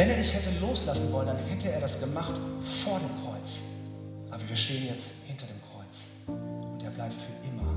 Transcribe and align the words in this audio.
Wenn 0.00 0.08
er 0.08 0.16
dich 0.16 0.32
hätte 0.32 0.48
loslassen 0.62 1.12
wollen, 1.12 1.26
dann 1.26 1.36
hätte 1.36 1.70
er 1.70 1.78
das 1.78 2.00
gemacht 2.00 2.32
vor 2.82 2.98
dem 3.00 3.22
Kreuz. 3.22 3.64
Aber 4.30 4.40
wir 4.48 4.56
stehen 4.56 4.86
jetzt 4.86 5.08
hinter 5.26 5.44
dem 5.44 5.60
Kreuz. 5.60 6.04
Und 6.26 6.82
er 6.82 6.88
bleibt 6.88 7.12
für 7.12 7.46
immer 7.46 7.70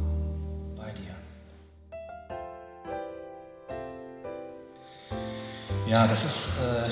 bei 0.73 0.89
dir. 0.93 1.13
Ja, 5.85 6.07
das 6.07 6.23
ist 6.23 6.47
äh, 6.61 6.89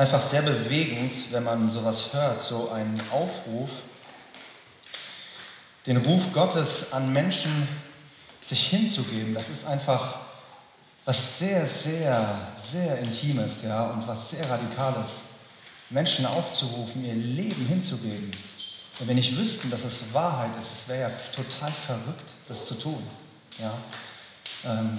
einfach 0.00 0.22
sehr 0.22 0.40
bewegend, 0.40 1.12
wenn 1.30 1.44
man 1.44 1.70
sowas 1.70 2.14
hört, 2.14 2.40
so 2.40 2.70
einen 2.70 2.98
Aufruf, 3.12 3.68
den 5.86 5.98
Ruf 5.98 6.32
Gottes 6.32 6.94
an 6.94 7.12
Menschen 7.12 7.68
sich 8.42 8.68
hinzugeben. 8.68 9.34
Das 9.34 9.50
ist 9.50 9.66
einfach 9.66 10.33
was 11.04 11.38
sehr, 11.38 11.66
sehr, 11.66 12.48
sehr 12.56 12.98
Intimes 12.98 13.62
ja, 13.62 13.84
und 13.90 14.06
was 14.06 14.30
sehr 14.30 14.48
Radikales. 14.48 15.22
Menschen 15.90 16.24
aufzurufen, 16.26 17.04
ihr 17.04 17.14
Leben 17.14 17.66
hinzugeben. 17.66 18.30
Und 18.98 19.08
wenn 19.08 19.18
ich 19.18 19.36
wüssten, 19.36 19.70
dass 19.70 19.84
es 19.84 20.14
Wahrheit 20.14 20.50
ist, 20.58 20.72
es 20.72 20.88
wäre 20.88 21.10
ja 21.10 21.10
total 21.34 21.70
verrückt, 21.70 22.32
das 22.48 22.64
zu 22.64 22.74
tun. 22.74 23.02
Ja? 23.58 23.74
Ähm, 24.64 24.98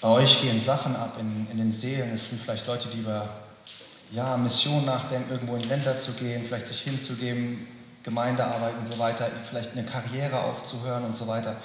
bei 0.00 0.08
euch 0.08 0.40
gehen 0.40 0.62
Sachen 0.62 0.94
ab 0.94 1.16
in, 1.18 1.48
in 1.50 1.58
den 1.58 1.72
Seelen. 1.72 2.12
Es 2.12 2.28
sind 2.28 2.40
vielleicht 2.40 2.66
Leute, 2.66 2.88
die 2.88 2.98
über 2.98 3.28
ja, 4.12 4.36
Mission 4.36 4.84
nachdenken, 4.84 5.30
irgendwo 5.30 5.56
in 5.56 5.68
Länder 5.68 5.96
zu 5.96 6.12
gehen, 6.12 6.44
vielleicht 6.46 6.68
sich 6.68 6.82
hinzugeben, 6.82 7.66
Gemeindearbeit 8.02 8.74
und 8.78 8.86
so 8.86 8.98
weiter, 8.98 9.30
vielleicht 9.48 9.72
eine 9.72 9.84
Karriere 9.84 10.40
aufzuhören 10.40 11.04
und 11.04 11.16
so 11.16 11.26
weiter. 11.26 11.56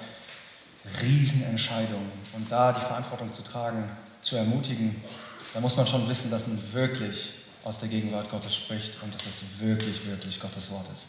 Riesenentscheidungen. 1.01 2.11
Und 2.33 2.51
da 2.51 2.73
die 2.73 2.81
Verantwortung 2.81 3.33
zu 3.33 3.41
tragen, 3.41 3.89
zu 4.21 4.35
ermutigen, 4.35 5.01
da 5.53 5.59
muss 5.59 5.75
man 5.75 5.87
schon 5.87 6.07
wissen, 6.07 6.29
dass 6.29 6.45
man 6.47 6.61
wirklich 6.73 7.33
aus 7.63 7.79
der 7.79 7.89
Gegenwart 7.89 8.29
Gottes 8.29 8.55
spricht 8.55 9.01
und 9.01 9.13
dass 9.13 9.21
es 9.23 9.59
wirklich, 9.59 10.05
wirklich 10.05 10.39
Gottes 10.39 10.69
Wort 10.71 10.85
ist. 10.93 11.07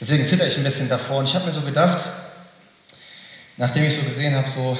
Deswegen 0.00 0.26
zitter 0.26 0.46
ich 0.46 0.56
ein 0.56 0.64
bisschen 0.64 0.88
davor 0.88 1.18
und 1.18 1.24
ich 1.26 1.34
habe 1.34 1.46
mir 1.46 1.52
so 1.52 1.60
gedacht, 1.60 2.04
nachdem 3.56 3.84
ich 3.84 3.94
so 3.94 4.02
gesehen 4.02 4.34
habe, 4.34 4.50
so 4.50 4.78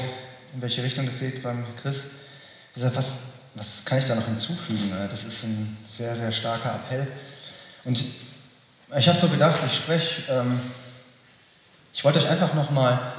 in 0.54 0.62
welche 0.62 0.82
Richtung 0.82 1.06
das 1.06 1.18
geht 1.18 1.42
beim 1.42 1.64
Chris, 1.80 2.06
gesagt, 2.74 2.96
was, 2.96 3.16
was 3.54 3.84
kann 3.84 3.98
ich 3.98 4.04
da 4.04 4.14
noch 4.14 4.26
hinzufügen? 4.26 4.92
Das 5.10 5.24
ist 5.24 5.44
ein 5.44 5.76
sehr, 5.86 6.14
sehr 6.14 6.32
starker 6.32 6.74
Appell. 6.74 7.06
Und 7.84 8.02
ich 8.96 9.08
habe 9.08 9.18
so 9.18 9.28
gedacht, 9.28 9.60
ich 9.66 9.76
spreche, 9.76 10.22
ähm, 10.30 10.60
ich 11.92 12.04
wollte 12.04 12.18
euch 12.18 12.28
einfach 12.28 12.54
nochmal 12.54 13.12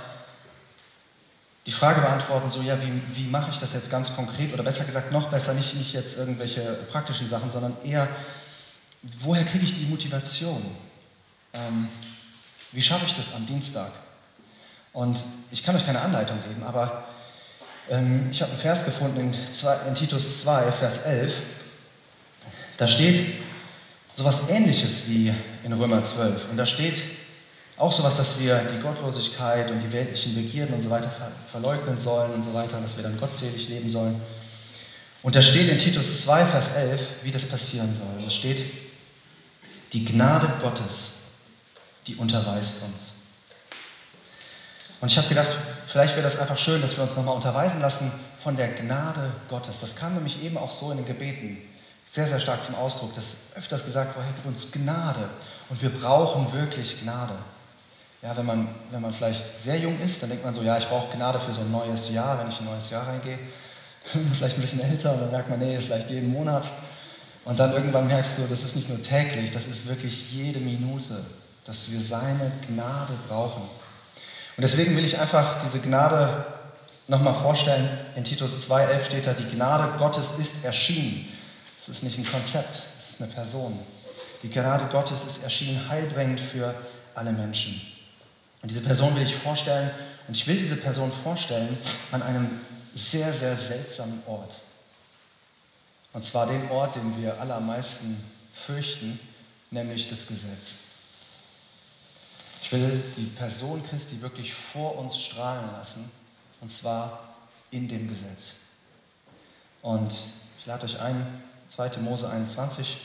die 1.66 1.72
Frage 1.72 2.02
beantworten, 2.02 2.52
so 2.52 2.62
ja, 2.62 2.78
wie, 2.82 3.02
wie 3.16 3.28
mache 3.28 3.50
ich 3.50 3.58
das 3.58 3.74
jetzt 3.74 3.90
ganz 3.90 4.16
konkret 4.16 4.54
oder 4.54 4.64
besser 4.64 4.86
gesagt 4.86 5.12
noch 5.12 5.30
besser, 5.30 5.54
nicht, 5.54 5.76
nicht 5.76 5.94
jetzt 5.94 6.18
irgendwelche 6.18 6.62
praktischen 6.92 7.28
Sachen, 7.28 7.52
sondern 7.52 7.76
eher, 7.84 8.08
woher 9.20 9.44
kriege 9.46 9.66
ich 9.66 9.74
die 9.74 9.86
Motivation? 9.86 10.64
Ähm, 11.54 11.88
wie 12.72 12.82
schaffe 12.82 13.06
ich 13.06 13.16
das 13.16 13.34
am 13.34 13.46
Dienstag? 13.46 13.92
Und 14.94 15.18
ich 15.52 15.64
kann 15.64 15.76
euch 15.76 15.86
keine 15.86 16.02
Anleitung 16.02 16.42
geben, 16.48 16.64
aber 16.64 17.06
ähm, 17.90 18.30
ich 18.32 18.42
habe 18.42 18.52
einen 18.52 18.62
Vers 18.62 18.86
gefunden 18.86 19.20
in, 19.20 19.34
in 19.88 19.96
Titus 19.96 20.42
2, 20.42 20.72
Vers 20.72 21.00
11. 21.00 21.34
Da 22.78 22.88
steht 22.88 23.42
sowas 24.16 24.50
ähnliches 24.50 25.08
wie 25.08 25.34
in 25.64 25.74
Römer 25.74 26.04
12. 26.04 26.50
Und 26.52 26.58
da 26.58 26.66
steht, 26.66 27.02
auch 27.78 27.92
sowas, 27.92 28.16
dass 28.16 28.40
wir 28.40 28.58
die 28.72 28.82
Gottlosigkeit 28.82 29.70
und 29.70 29.80
die 29.82 29.92
weltlichen 29.92 30.34
Begierden 30.34 30.76
und 30.76 30.82
so 30.82 30.90
weiter 30.90 31.12
verleugnen 31.52 31.98
sollen 31.98 32.34
und 32.34 32.44
so 32.44 32.54
weiter, 32.54 32.80
dass 32.80 32.96
wir 32.96 33.04
dann 33.04 33.20
gottselig 33.20 33.68
leben 33.68 33.90
sollen. 33.90 34.22
Und 35.24 35.36
da 35.36 35.42
steht 35.42 35.70
in 35.70 35.78
Titus 35.78 36.22
2, 36.22 36.46
Vers 36.46 36.76
11, 36.76 37.02
wie 37.24 37.32
das 37.32 37.46
passieren 37.46 37.94
soll. 37.94 38.24
Da 38.24 38.30
steht, 38.30 38.64
die 39.92 40.06
Gnade 40.06 40.48
Gottes, 40.62 41.12
die 42.08 42.16
unterweist 42.16 42.84
uns. 42.84 43.14
Und 45.02 45.12
ich 45.12 45.18
habe 45.18 45.28
gedacht, 45.28 45.50
vielleicht 45.86 46.14
wäre 46.14 46.24
das 46.24 46.40
einfach 46.40 46.58
schön, 46.58 46.82
dass 46.82 46.96
wir 46.96 47.04
uns 47.04 47.16
nochmal 47.16 47.36
unterweisen 47.36 47.82
lassen 47.82 48.12
von 48.42 48.56
der 48.56 48.70
Gnade 48.70 49.32
Gottes. 49.50 49.82
Das 49.82 49.96
kam 49.96 50.14
nämlich 50.14 50.42
eben 50.44 50.58
auch 50.58 50.72
so 50.72 50.92
in 50.92 50.98
den 50.98 51.06
Gebeten 51.06 51.58
sehr, 52.06 52.28
sehr 52.28 52.40
stark 52.40 52.64
zum 52.64 52.76
Ausdruck, 52.76 53.14
dass 53.16 53.38
öfters 53.56 53.84
gesagt 53.84 54.16
wurde, 54.16 54.28
gib 54.36 54.46
uns 54.46 54.72
Gnade. 54.72 55.30
Und 55.70 55.82
wir 55.82 55.90
brauchen 55.90 56.54
wirklich 56.54 57.02
Gnade. 57.02 57.36
Ja, 58.26 58.36
wenn 58.36 58.46
man, 58.48 58.68
wenn 58.90 59.02
man 59.02 59.14
vielleicht 59.14 59.62
sehr 59.62 59.78
jung 59.78 60.02
ist, 60.02 60.20
dann 60.20 60.30
denkt 60.30 60.44
man 60.44 60.56
so, 60.56 60.64
ja, 60.64 60.80
ich 60.80 60.88
brauche 60.88 61.16
Gnade 61.16 61.40
für 61.40 61.54
so 61.54 61.62
ein 61.62 61.72
neues 61.72 62.12
Jahr, 62.12 62.40
wenn 62.40 62.50
ich 62.50 62.60
in 62.60 62.66
ein 62.66 62.74
neues 62.74 62.90
Jahr 62.90 63.08
reingehe. 63.08 63.38
vielleicht 64.34 64.58
ein 64.58 64.62
bisschen 64.62 64.82
älter 64.82 65.14
und 65.14 65.22
dann 65.22 65.30
merkt 65.30 65.48
man, 65.48 65.60
nee, 65.60 65.80
vielleicht 65.80 66.10
jeden 66.10 66.34
Monat. 66.34 66.68
Und 67.44 67.60
dann 67.60 67.74
irgendwann 67.74 68.08
merkst 68.08 68.40
du, 68.40 68.48
das 68.50 68.64
ist 68.64 68.76
nicht 68.76 68.90
nur 68.90 69.00
täglich, 69.00 69.52
das 69.52 69.68
ist 69.68 69.88
wirklich 69.88 70.34
jede 70.34 70.60
Minute, 70.60 71.24
dass 71.66 71.92
wir 71.92 72.00
seine 72.00 72.52
Gnade 72.68 73.14
brauchen. 73.28 73.62
Und 74.58 74.62
deswegen 74.64 74.98
will 74.98 75.06
ich 75.06 75.20
einfach 75.20 75.60
diese 75.64 75.78
Gnade 75.78 76.46
nochmal 77.08 77.36
vorstellen. 77.36 77.88
In 78.16 78.24
Titus 78.24 78.68
2,11 78.68 79.06
steht 79.06 79.28
da, 79.28 79.34
die 79.34 79.56
Gnade 79.56 80.00
Gottes 80.00 80.32
ist 80.40 80.66
erschienen. 80.66 81.28
Es 81.78 81.90
ist 81.90 82.02
nicht 82.02 82.18
ein 82.18 82.26
Konzept, 82.26 82.82
es 82.98 83.12
ist 83.12 83.22
eine 83.22 83.32
Person. 83.32 83.78
Die 84.42 84.50
Gnade 84.50 84.86
Gottes 84.92 85.24
ist 85.26 85.44
erschienen 85.44 85.88
heilbringend 85.88 86.40
für 86.40 86.74
alle 87.14 87.32
Menschen. 87.32 87.95
Und 88.66 88.72
diese 88.72 88.82
Person 88.82 89.16
will 89.16 89.22
ich 89.22 89.36
vorstellen, 89.36 89.92
und 90.28 90.36
ich 90.36 90.48
will 90.48 90.58
diese 90.58 90.76
Person 90.76 91.12
vorstellen 91.12 91.78
an 92.12 92.24
einem 92.24 92.50
sehr, 92.96 93.32
sehr 93.32 93.56
seltsamen 93.56 94.24
Ort. 94.26 94.60
Und 96.14 96.26
zwar 96.26 96.48
dem 96.48 96.72
Ort, 96.72 96.96
den 96.96 97.22
wir 97.22 97.40
alle 97.40 97.54
am 97.54 97.68
meisten 97.68 98.18
fürchten, 98.56 99.20
nämlich 99.70 100.10
das 100.10 100.26
Gesetz. 100.26 100.78
Ich 102.64 102.72
will 102.72 103.04
die 103.18 103.28
Person 103.38 103.84
Christi 103.88 104.20
wirklich 104.24 104.52
vor 104.56 104.98
uns 104.98 105.20
strahlen 105.20 105.70
lassen, 105.74 106.10
und 106.60 106.74
zwar 106.74 107.36
in 107.70 107.88
dem 107.88 108.08
Gesetz. 108.08 108.56
Und 109.84 110.12
ich 110.60 110.66
lade 110.66 110.86
euch 110.86 111.00
ein, 111.00 111.24
2. 111.70 112.00
Mose 112.00 112.28
21 112.28 112.98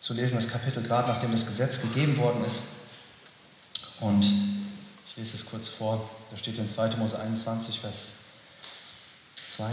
zu 0.00 0.14
lesen, 0.14 0.36
das 0.36 0.48
Kapitel 0.48 0.82
gerade 0.82 1.08
nachdem 1.08 1.32
das 1.32 1.44
Gesetz 1.44 1.78
gegeben 1.78 2.16
worden 2.16 2.42
ist. 2.46 2.62
Und 4.00 4.51
ich 5.12 5.18
lese 5.18 5.36
es 5.36 5.44
kurz 5.44 5.68
vor. 5.68 6.08
Da 6.30 6.38
steht 6.38 6.56
in 6.56 6.70
2. 6.70 6.96
Mose 6.96 7.18
21, 7.20 7.80
Vers 7.80 8.12
2. 9.50 9.64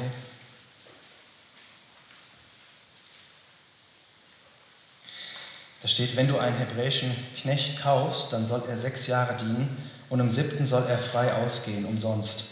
Da 5.82 5.88
steht, 5.88 6.18
wenn 6.18 6.28
du 6.28 6.38
einen 6.38 6.58
hebräischen 6.58 7.16
Knecht 7.38 7.82
kaufst, 7.82 8.34
dann 8.34 8.48
soll 8.48 8.64
er 8.68 8.76
sechs 8.76 9.08
Jahre 9.08 9.38
dienen 9.38 9.78
und 10.10 10.20
im 10.20 10.30
siebten 10.30 10.68
soll 10.68 10.86
er 10.90 11.00
frei 11.00 11.32
ausgehen, 11.32 11.86
umsonst. 11.86 12.44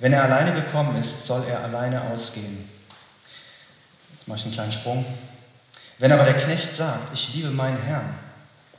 Wenn 0.00 0.12
er 0.12 0.24
alleine 0.24 0.60
gekommen 0.60 0.96
ist, 0.96 1.24
soll 1.24 1.44
er 1.48 1.62
alleine 1.62 2.02
ausgehen. 2.10 2.68
Jetzt 4.12 4.26
mache 4.26 4.40
ich 4.40 4.44
einen 4.46 4.54
kleinen 4.54 4.72
Sprung. 4.72 5.06
Wenn 6.00 6.10
aber 6.10 6.24
der 6.24 6.36
Knecht 6.36 6.74
sagt, 6.74 7.14
ich 7.14 7.32
liebe 7.32 7.50
meinen 7.50 7.80
Herrn, 7.80 8.18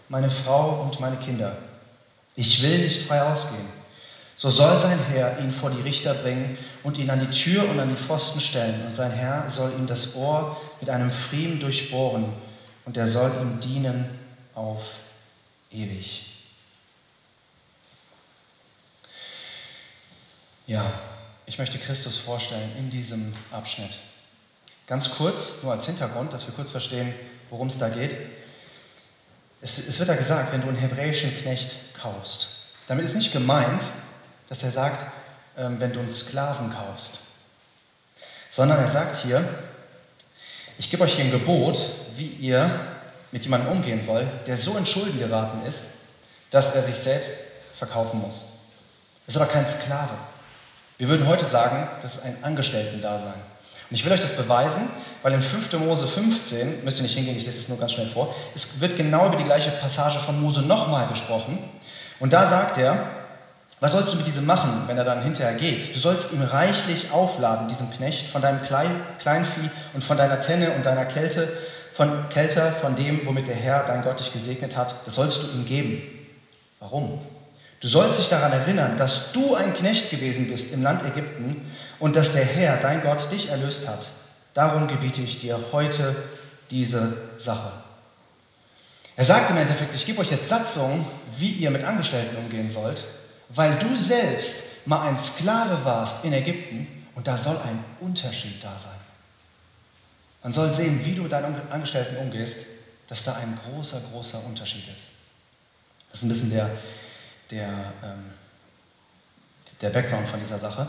meine 0.10 0.30
Frau 0.30 0.82
und 0.82 1.00
meine 1.00 1.16
Kinder, 1.16 1.56
ich 2.36 2.62
will 2.62 2.80
nicht 2.80 3.04
frei 3.04 3.22
ausgehen. 3.22 3.84
So 4.36 4.50
soll 4.50 4.80
sein 4.80 5.00
Herr 5.12 5.40
ihn 5.40 5.52
vor 5.52 5.70
die 5.70 5.82
Richter 5.82 6.14
bringen 6.16 6.58
und 6.82 6.98
ihn 6.98 7.10
an 7.10 7.20
die 7.20 7.30
Tür 7.30 7.70
und 7.70 7.80
an 7.80 7.90
die 7.90 7.96
Pfosten 7.96 8.42
stellen. 8.42 8.86
Und 8.86 8.96
sein 8.96 9.12
Herr 9.12 9.50
soll 9.50 9.72
ihm 9.78 9.88
das 9.88 10.16
Ohr 10.16 10.58
mit 10.80 10.90
einem 10.90 11.12
Pfriem 11.12 11.60
durchbohren 11.60 12.26
und 12.86 12.98
er 12.98 13.08
soll 13.08 13.32
ihm 13.42 13.60
dienen 13.60 14.06
auf 14.56 14.84
ewig. 15.72 16.26
Ja, 20.66 20.92
ich 21.46 21.60
möchte 21.60 21.78
Christus 21.78 22.18
vorstellen 22.18 22.72
in 22.78 22.90
diesem 22.90 23.34
Abschnitt. 23.52 24.00
Ganz 24.88 25.12
kurz, 25.12 25.62
nur 25.62 25.74
als 25.74 25.86
Hintergrund, 25.86 26.34
dass 26.34 26.48
wir 26.48 26.54
kurz 26.54 26.72
verstehen, 26.72 27.13
worum 27.50 27.68
es 27.68 27.78
da 27.78 27.90
geht. 27.90 28.16
Es, 29.63 29.80
es 29.80 29.98
wird 29.98 30.10
da 30.10 30.15
gesagt, 30.15 30.51
wenn 30.51 30.62
du 30.62 30.68
einen 30.68 30.77
hebräischen 30.77 31.36
Knecht 31.38 31.75
kaufst. 32.00 32.50
Damit 32.88 33.06
ist 33.06 33.15
nicht 33.15 33.31
gemeint, 33.31 33.83
dass 34.50 34.62
er 34.62 34.71
sagt, 34.71 35.06
ähm, 35.57 35.80
wenn 35.80 35.94
du 35.94 36.00
einen 36.00 36.12
Sklaven 36.12 36.71
kaufst, 36.71 37.19
sondern 38.50 38.80
er 38.80 38.89
sagt 38.89 39.18
hier, 39.18 39.48
ich 40.77 40.89
gebe 40.89 41.04
euch 41.04 41.15
hier 41.15 41.25
ein 41.25 41.31
Gebot, 41.31 41.77
wie 42.15 42.27
ihr 42.27 42.69
mit 43.31 43.44
jemandem 43.44 43.71
umgehen 43.71 44.01
soll, 44.01 44.27
der 44.45 44.57
so 44.57 44.77
in 44.77 44.86
Schulden 44.86 45.18
geraten 45.18 45.66
ist, 45.66 45.86
dass 46.51 46.75
er 46.75 46.83
sich 46.83 46.95
selbst 46.95 47.31
verkaufen 47.74 48.19
muss. 48.19 48.45
Das 49.25 49.36
ist 49.36 49.42
aber 49.42 49.51
kein 49.51 49.68
Sklave. 49.68 50.13
Wir 50.98 51.07
würden 51.07 51.27
heute 51.27 51.45
sagen, 51.45 51.88
das 52.01 52.16
ist 52.16 52.24
ein 52.24 52.44
Angestellten-Dasein. 52.44 53.53
Und 53.94 54.00
ich 54.00 54.06
will 54.06 54.12
euch 54.12 54.22
das 54.22 54.36
beweisen, 54.36 54.90
weil 55.22 55.34
in 55.34 55.44
5. 55.44 55.72
Mose 55.74 56.07
15, 56.07 56.84
müsst 56.84 56.98
ihr 56.98 57.04
nicht 57.04 57.13
hingehen, 57.13 57.38
ich 57.38 57.45
lese 57.45 57.60
es 57.60 57.69
nur 57.69 57.78
ganz 57.78 57.92
schnell 57.92 58.07
vor, 58.07 58.34
es 58.56 58.81
wird 58.81 58.98
genau 58.98 59.28
über 59.28 59.36
die 59.36 59.44
gleiche 59.44 59.69
Passage 59.69 60.18
von 60.18 60.42
Mose 60.42 60.63
nochmal 60.63 61.07
gesprochen. 61.10 61.60
Und 62.19 62.34
da 62.34 62.48
sagt 62.48 62.80
er, 62.80 63.06
Was 63.81 63.92
sollst 63.92 64.12
du 64.12 64.18
mit 64.18 64.25
diesem 64.25 64.48
machen, 64.48 64.86
wenn 64.88 64.98
er 64.98 65.04
dann 65.04 65.22
hinterher 65.22 65.54
geht? 65.54 65.95
Du 65.95 66.00
sollst 66.00 66.34
ihm 66.34 66.42
reichlich 66.42 67.12
aufladen, 67.12 67.68
diesem 67.68 67.92
Knecht, 67.92 68.25
von 68.30 68.42
deinem 68.42 68.62
Kleinvieh 68.63 69.69
und 69.94 70.04
von 70.04 70.18
deiner 70.18 70.42
Tenne 70.42 70.72
und 70.72 70.88
deiner 70.88 71.06
Kälte, 71.06 71.48
von 71.94 72.30
Kälter, 72.30 72.72
von 72.72 72.95
dem, 72.95 73.24
womit 73.28 73.48
der 73.48 73.56
Herr, 73.56 73.84
dein 73.84 74.04
Gott, 74.04 74.19
dich 74.19 74.34
gesegnet 74.34 74.75
hat. 74.75 74.95
Das 75.06 75.13
sollst 75.13 75.44
du 75.44 75.48
ihm 75.50 75.68
geben. 75.68 76.01
Warum? 76.80 77.19
Du 77.83 77.89
sollst 77.89 78.18
dich 78.18 78.30
daran 78.30 78.53
erinnern, 78.53 78.95
dass 78.95 79.33
du 79.33 79.56
ein 79.56 79.74
Knecht 79.74 80.09
gewesen 80.09 80.47
bist 80.47 80.71
im 80.71 80.83
Land 80.83 81.03
Ägypten 81.03 81.69
und 82.00 82.15
dass 82.15 82.31
der 82.31 82.45
Herr, 82.45 82.77
dein 82.77 83.01
Gott, 83.01 83.30
dich 83.30 83.50
erlöst 83.50 83.89
hat. 83.89 84.09
Darum 84.53 84.88
gebiete 84.88 85.19
ich 85.19 85.39
dir 85.39 85.59
heute 85.74 86.15
diese 86.71 87.18
Sache. 87.38 87.74
Er 89.18 89.25
sagt 89.25 89.51
im 89.51 89.57
Endeffekt, 89.57 89.94
ich 89.94 90.06
gebe 90.06 90.21
euch 90.21 90.31
jetzt 90.31 90.47
Satzungen, 90.47 91.06
wie 91.38 91.50
ihr 91.50 91.71
mit 91.71 91.83
Angestellten 91.83 92.38
umgehen 92.38 92.71
sollt, 92.71 93.03
weil 93.50 93.75
du 93.75 93.94
selbst 93.97 94.88
mal 94.88 95.06
ein 95.06 95.19
Sklave 95.19 95.83
warst 95.83 96.24
in 96.24 96.31
Ägypten 96.31 96.88
und 97.15 97.27
da 97.27 97.35
soll 97.35 97.57
ein 97.57 97.83
Unterschied 98.00 98.63
da 98.63 98.80
sein. 98.80 98.94
Man 100.41 100.53
soll 100.53 100.71
sehen, 100.71 101.03
wie 101.03 101.15
du 101.15 101.24
mit 101.24 101.33
deinen 101.33 101.53
Angestellten 101.69 102.15
umgehst, 102.15 102.59
dass 103.09 103.25
da 103.25 103.33
ein 103.33 103.59
großer, 103.65 104.00
großer 104.09 104.41
Unterschied 104.45 104.88
ist. 104.88 105.09
Das 106.09 106.21
ist 106.21 106.24
ein 106.24 106.30
bisschen 106.30 106.51
der, 106.51 106.69
der, 107.54 107.68
ähm, 108.04 108.32
der 109.82 109.90
Background 109.90 110.28
von 110.28 110.40
dieser 110.40 110.58
Sache. 110.58 110.88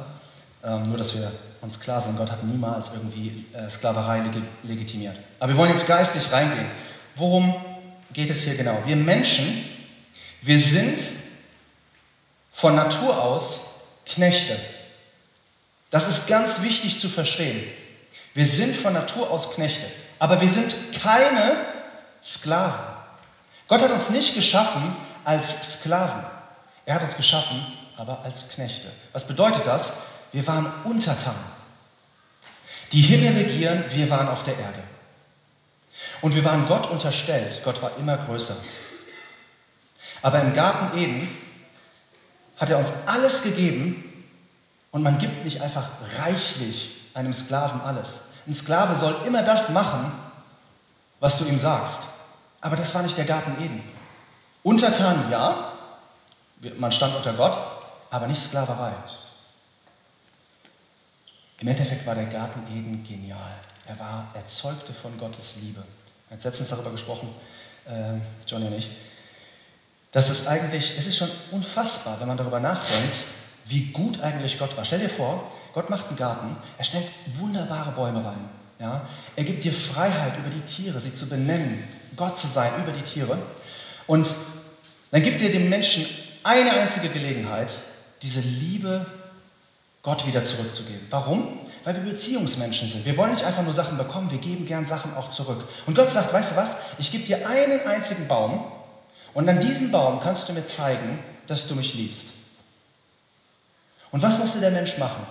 Ähm, 0.64 0.88
nur, 0.88 0.96
dass 0.96 1.14
wir 1.14 1.30
uns 1.60 1.78
klar 1.78 2.00
sind, 2.00 2.16
Gott 2.16 2.30
hat 2.30 2.42
niemals 2.42 2.90
irgendwie 2.94 3.46
äh, 3.52 3.68
Sklaverei 3.68 4.20
leg 4.20 4.42
legitimiert. 4.62 5.16
Aber 5.38 5.52
wir 5.52 5.58
wollen 5.58 5.70
jetzt 5.70 5.86
geistlich 5.86 6.32
reingehen. 6.32 6.66
Worum 7.16 7.54
geht 8.12 8.30
es 8.30 8.42
hier 8.42 8.54
genau? 8.54 8.82
Wir 8.86 8.96
Menschen, 8.96 9.64
wir 10.40 10.58
sind 10.58 10.98
von 12.52 12.74
Natur 12.76 13.22
aus 13.22 13.60
Knechte. 14.06 14.58
Das 15.90 16.08
ist 16.08 16.26
ganz 16.26 16.62
wichtig 16.62 16.98
zu 16.98 17.08
verstehen. 17.08 17.62
Wir 18.32 18.46
sind 18.46 18.74
von 18.74 18.94
Natur 18.94 19.30
aus 19.30 19.52
Knechte, 19.52 19.86
aber 20.18 20.40
wir 20.40 20.48
sind 20.48 20.74
keine 21.00 21.56
Sklaven. 22.22 22.84
Gott 23.68 23.82
hat 23.82 23.90
uns 23.90 24.10
nicht 24.10 24.34
geschaffen 24.34 24.96
als 25.24 25.74
Sklaven. 25.74 26.24
Er 26.86 26.96
hat 26.96 27.02
uns 27.02 27.16
geschaffen, 27.16 27.64
aber 27.96 28.20
als 28.22 28.48
Knechte. 28.50 28.90
Was 29.12 29.26
bedeutet 29.26 29.66
das? 29.66 29.94
Wir 30.32 30.46
waren 30.46 30.70
Untertan. 30.84 31.34
Die 32.92 33.00
Himmel 33.00 33.42
regieren, 33.42 33.84
wir 33.90 34.10
waren 34.10 34.28
auf 34.28 34.42
der 34.42 34.58
Erde. 34.58 34.80
Und 36.20 36.34
wir 36.34 36.44
waren 36.44 36.66
Gott 36.68 36.90
unterstellt. 36.90 37.60
Gott 37.64 37.80
war 37.82 37.96
immer 37.98 38.16
größer. 38.18 38.56
Aber 40.22 40.40
im 40.40 40.54
Garten 40.54 40.98
Eden 40.98 41.28
hat 42.56 42.70
er 42.70 42.78
uns 42.78 42.92
alles 43.06 43.42
gegeben 43.42 44.24
und 44.90 45.02
man 45.02 45.18
gibt 45.18 45.44
nicht 45.44 45.60
einfach 45.60 45.88
reichlich 46.18 47.10
einem 47.14 47.34
Sklaven 47.34 47.80
alles. 47.80 48.22
Ein 48.46 48.54
Sklave 48.54 48.94
soll 48.94 49.16
immer 49.26 49.42
das 49.42 49.70
machen, 49.70 50.12
was 51.20 51.38
du 51.38 51.44
ihm 51.44 51.58
sagst. 51.58 52.00
Aber 52.60 52.76
das 52.76 52.94
war 52.94 53.02
nicht 53.02 53.18
der 53.18 53.24
Garten 53.24 53.62
Eden. 53.62 53.82
Untertan 54.62 55.30
ja, 55.30 55.73
man 56.78 56.92
stand 56.92 57.16
unter 57.16 57.32
Gott, 57.32 57.56
aber 58.10 58.26
nicht 58.26 58.42
Sklaverei. 58.42 58.92
Im 61.60 61.68
Endeffekt 61.68 62.06
war 62.06 62.14
der 62.14 62.26
Garten 62.26 62.60
Eden 62.70 63.04
genial. 63.06 63.54
Er 63.86 63.98
war, 63.98 64.30
erzeugte 64.34 64.92
von 64.92 65.16
Gottes 65.18 65.56
Liebe. 65.60 65.82
Wir 66.28 66.36
haben 66.36 66.42
letztens 66.42 66.68
darüber 66.68 66.90
gesprochen, 66.90 67.28
äh, 67.86 68.14
Johnny 68.46 68.66
und 68.66 68.74
ich, 68.74 68.90
dass 70.10 70.30
es 70.30 70.46
eigentlich, 70.46 70.94
es 70.96 71.06
ist 71.06 71.16
schon 71.16 71.30
unfassbar, 71.50 72.18
wenn 72.20 72.28
man 72.28 72.36
darüber 72.36 72.60
nachdenkt, 72.60 73.16
wie 73.66 73.86
gut 73.92 74.20
eigentlich 74.20 74.58
Gott 74.58 74.76
war. 74.76 74.84
Stell 74.84 75.00
dir 75.00 75.08
vor, 75.08 75.50
Gott 75.72 75.90
macht 75.90 76.08
einen 76.08 76.16
Garten, 76.16 76.56
er 76.78 76.84
stellt 76.84 77.12
wunderbare 77.38 77.92
Bäume 77.92 78.24
rein. 78.24 78.48
Ja? 78.78 79.08
Er 79.36 79.44
gibt 79.44 79.64
dir 79.64 79.72
Freiheit 79.72 80.38
über 80.38 80.50
die 80.50 80.60
Tiere, 80.60 81.00
sie 81.00 81.14
zu 81.14 81.28
benennen, 81.28 81.82
Gott 82.16 82.38
zu 82.38 82.46
sein 82.46 82.72
über 82.82 82.92
die 82.92 83.02
Tiere. 83.02 83.38
Und 84.06 84.28
dann 85.10 85.22
gibt 85.22 85.40
er 85.42 85.50
dem 85.50 85.68
Menschen 85.68 86.06
eine 86.44 86.72
einzige 86.72 87.08
Gelegenheit, 87.08 87.72
diese 88.22 88.40
Liebe 88.40 89.04
Gott 90.02 90.26
wieder 90.26 90.44
zurückzugeben. 90.44 91.06
Warum? 91.10 91.58
Weil 91.82 91.96
wir 91.96 92.12
Beziehungsmenschen 92.12 92.88
sind. 92.88 93.04
Wir 93.04 93.16
wollen 93.16 93.32
nicht 93.32 93.44
einfach 93.44 93.62
nur 93.62 93.72
Sachen 93.72 93.98
bekommen, 93.98 94.30
wir 94.30 94.38
geben 94.38 94.66
gern 94.66 94.86
Sachen 94.86 95.14
auch 95.14 95.30
zurück. 95.30 95.66
Und 95.86 95.94
Gott 95.94 96.10
sagt, 96.10 96.32
weißt 96.32 96.52
du 96.52 96.56
was, 96.56 96.76
ich 96.98 97.10
gebe 97.10 97.24
dir 97.24 97.48
einen 97.48 97.80
einzigen 97.80 98.28
Baum 98.28 98.64
und 99.32 99.48
an 99.48 99.60
diesem 99.60 99.90
Baum 99.90 100.20
kannst 100.20 100.48
du 100.48 100.52
mir 100.52 100.66
zeigen, 100.66 101.18
dass 101.46 101.66
du 101.66 101.74
mich 101.74 101.94
liebst. 101.94 102.26
Und 104.10 104.22
was 104.22 104.38
musste 104.38 104.60
der 104.60 104.70
Mensch 104.70 104.96
machen? 104.98 105.26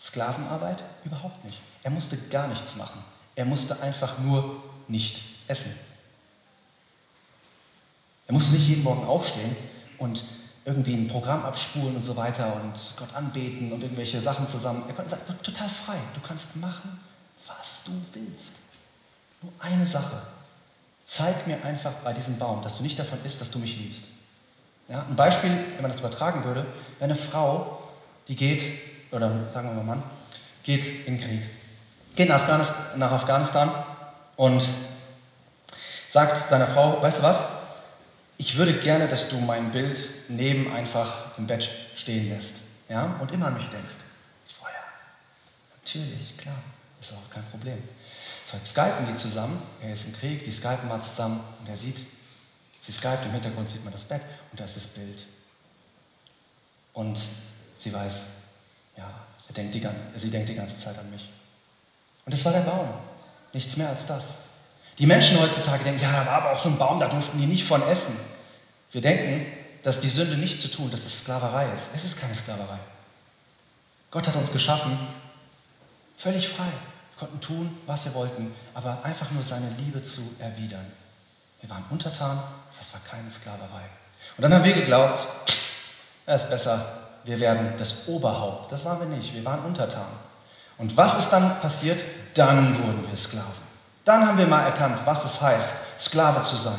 Sklavenarbeit? 0.00 0.82
Überhaupt 1.04 1.44
nicht. 1.44 1.58
Er 1.82 1.90
musste 1.90 2.16
gar 2.16 2.48
nichts 2.48 2.76
machen. 2.76 3.04
Er 3.36 3.44
musste 3.44 3.80
einfach 3.80 4.18
nur 4.18 4.62
nicht 4.88 5.20
essen. 5.46 5.72
Er 8.26 8.34
musste 8.34 8.54
nicht 8.54 8.68
jeden 8.68 8.82
Morgen 8.82 9.06
aufstehen 9.06 9.54
und 9.98 10.24
irgendwie 10.64 10.94
ein 10.94 11.06
Programm 11.06 11.44
abspulen 11.44 11.96
und 11.96 12.04
so 12.04 12.16
weiter 12.16 12.54
und 12.56 12.72
Gott 12.96 13.14
anbeten 13.14 13.70
und 13.72 13.82
irgendwelche 13.82 14.20
Sachen 14.20 14.48
zusammen. 14.48 14.84
Er 14.88 15.36
total 15.42 15.68
frei. 15.68 15.98
Du 16.14 16.20
kannst 16.26 16.56
machen, 16.56 17.00
was 17.46 17.84
du 17.84 17.92
willst. 18.14 18.54
Nur 19.42 19.52
eine 19.60 19.84
Sache. 19.84 20.22
Zeig 21.04 21.46
mir 21.46 21.62
einfach 21.64 21.92
bei 22.02 22.14
diesem 22.14 22.38
Baum, 22.38 22.62
dass 22.62 22.78
du 22.78 22.82
nicht 22.82 22.98
davon 22.98 23.18
isst, 23.24 23.40
dass 23.40 23.50
du 23.50 23.58
mich 23.58 23.76
liebst. 23.76 24.04
Ja, 24.88 25.04
ein 25.08 25.16
Beispiel, 25.16 25.50
wenn 25.50 25.82
man 25.82 25.90
das 25.90 26.00
übertragen 26.00 26.44
würde, 26.44 26.66
wenn 26.98 27.10
eine 27.10 27.18
Frau, 27.18 27.82
die 28.28 28.36
geht, 28.36 28.62
oder 29.10 29.30
sagen 29.52 29.68
wir 29.68 29.74
mal 29.74 29.96
Mann, 29.96 30.02
geht 30.62 31.06
in 31.06 31.18
den 31.18 31.26
Krieg, 31.26 31.42
geht 32.16 32.28
nach 32.28 32.40
Afghanistan, 32.40 32.76
nach 32.96 33.12
Afghanistan 33.12 33.70
und 34.36 34.66
sagt 36.08 36.48
seiner 36.48 36.66
Frau, 36.66 37.02
weißt 37.02 37.18
du 37.18 37.22
was, 37.22 37.44
ich 38.38 38.56
würde 38.56 38.74
gerne, 38.74 39.08
dass 39.08 39.28
du 39.28 39.38
mein 39.38 39.70
Bild 39.70 40.00
neben 40.28 40.72
einfach 40.72 41.36
im 41.38 41.46
Bett 41.46 41.68
stehen 41.94 42.28
lässt 42.28 42.54
ja? 42.88 43.16
und 43.20 43.30
immer 43.32 43.46
an 43.46 43.54
mich 43.54 43.68
denkst. 43.68 43.94
Ja, 44.62 44.68
natürlich, 45.76 46.36
klar, 46.36 46.56
ist 47.00 47.12
auch 47.12 47.30
kein 47.30 47.44
Problem. 47.50 47.82
So, 48.44 48.56
jetzt 48.56 48.70
skypen 48.70 49.06
die 49.06 49.16
zusammen, 49.16 49.60
er 49.82 49.92
ist 49.92 50.06
im 50.06 50.12
Krieg, 50.12 50.44
die 50.44 50.50
skypen 50.50 50.88
mal 50.88 51.02
zusammen 51.02 51.40
und 51.60 51.68
er 51.68 51.76
sieht, 51.76 51.98
sie 52.80 52.92
skypt, 52.92 53.24
im 53.24 53.32
Hintergrund 53.32 53.68
sieht 53.68 53.84
man 53.84 53.92
das 53.92 54.04
Bett 54.04 54.22
und 54.50 54.60
da 54.60 54.64
ist 54.64 54.76
das 54.76 54.86
Bild. 54.86 55.24
Und 56.92 57.18
sie 57.78 57.92
weiß, 57.92 58.22
ja, 58.96 59.10
denkt 59.54 59.80
ganze, 59.80 60.00
sie 60.16 60.30
denkt 60.30 60.48
die 60.48 60.54
ganze 60.54 60.78
Zeit 60.78 60.98
an 60.98 61.10
mich. 61.10 61.30
Und 62.24 62.32
das 62.32 62.44
war 62.44 62.52
der 62.52 62.60
Baum, 62.60 62.88
nichts 63.52 63.76
mehr 63.76 63.88
als 63.88 64.06
das. 64.06 64.36
Die 64.98 65.06
Menschen 65.06 65.40
heutzutage 65.40 65.84
denken, 65.84 66.02
ja, 66.02 66.12
da 66.12 66.26
war 66.26 66.42
aber 66.42 66.52
auch 66.52 66.58
so 66.58 66.68
ein 66.68 66.78
Baum, 66.78 67.00
da 67.00 67.08
durften 67.08 67.38
die 67.38 67.46
nicht 67.46 67.64
von 67.64 67.82
essen. 67.82 68.16
Wir 68.92 69.00
denken, 69.00 69.46
dass 69.82 70.00
die 70.00 70.08
Sünde 70.08 70.36
nichts 70.36 70.62
zu 70.62 70.68
tun, 70.68 70.90
dass 70.90 71.02
das 71.02 71.18
Sklaverei 71.18 71.66
ist. 71.74 71.88
Es 71.94 72.04
ist 72.04 72.20
keine 72.20 72.34
Sklaverei. 72.34 72.78
Gott 74.10 74.28
hat 74.28 74.36
uns 74.36 74.52
geschaffen, 74.52 74.96
völlig 76.16 76.48
frei. 76.48 76.64
Wir 76.64 77.18
konnten 77.18 77.40
tun, 77.40 77.78
was 77.86 78.04
wir 78.04 78.14
wollten, 78.14 78.54
aber 78.72 78.98
einfach 79.02 79.30
nur 79.32 79.42
seine 79.42 79.68
Liebe 79.78 80.02
zu 80.02 80.22
erwidern. 80.38 80.86
Wir 81.60 81.70
waren 81.70 81.84
untertan, 81.90 82.40
das 82.78 82.92
war 82.92 83.00
keine 83.08 83.30
Sklaverei. 83.30 83.84
Und 84.36 84.42
dann 84.42 84.54
haben 84.54 84.64
wir 84.64 84.74
geglaubt, 84.74 85.26
es 86.26 86.42
ist 86.42 86.50
besser, 86.50 86.98
wir 87.24 87.40
werden 87.40 87.74
das 87.78 88.06
Oberhaupt. 88.06 88.70
Das 88.70 88.84
waren 88.84 89.00
wir 89.00 89.16
nicht, 89.16 89.34
wir 89.34 89.44
waren 89.44 89.64
untertan. 89.64 90.06
Und 90.78 90.96
was 90.96 91.18
ist 91.18 91.30
dann 91.30 91.60
passiert? 91.60 92.02
Dann 92.34 92.76
wurden 92.78 93.06
wir 93.08 93.16
Sklaven. 93.16 93.63
Dann 94.04 94.26
haben 94.26 94.38
wir 94.38 94.46
mal 94.46 94.64
erkannt, 94.64 94.98
was 95.04 95.24
es 95.24 95.40
heißt, 95.40 95.74
Sklave 96.00 96.42
zu 96.42 96.56
sein. 96.56 96.78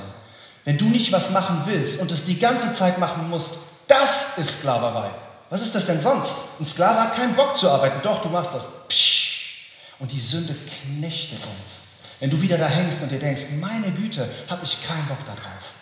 Wenn 0.63 0.77
du 0.77 0.85
nicht 0.85 1.11
was 1.11 1.29
machen 1.31 1.63
willst 1.65 1.99
und 1.99 2.11
es 2.11 2.25
die 2.25 2.39
ganze 2.39 2.73
Zeit 2.73 2.97
machen 2.97 3.29
musst, 3.29 3.57
das 3.87 4.37
ist 4.37 4.59
Sklaverei. 4.59 5.09
Was 5.49 5.61
ist 5.61 5.75
das 5.75 5.85
denn 5.85 6.01
sonst? 6.01 6.35
Ein 6.59 6.67
Sklave 6.67 7.01
hat 7.01 7.15
keinen 7.15 7.35
Bock 7.35 7.57
zu 7.57 7.69
arbeiten. 7.69 8.01
Doch, 8.01 8.21
du 8.21 8.29
machst 8.29 8.53
das. 8.53 8.67
Psch. 8.87 9.95
Und 9.99 10.11
die 10.11 10.19
Sünde 10.19 10.55
knechtet 10.55 11.39
uns. 11.39 11.83
Wenn 12.19 12.29
du 12.29 12.41
wieder 12.41 12.57
da 12.57 12.67
hängst 12.67 13.01
und 13.01 13.11
dir 13.11 13.19
denkst, 13.19 13.51
meine 13.59 13.91
Güte, 13.91 14.29
habe 14.49 14.63
ich 14.63 14.83
keinen 14.85 15.07
Bock 15.07 15.23
darauf. 15.25 15.73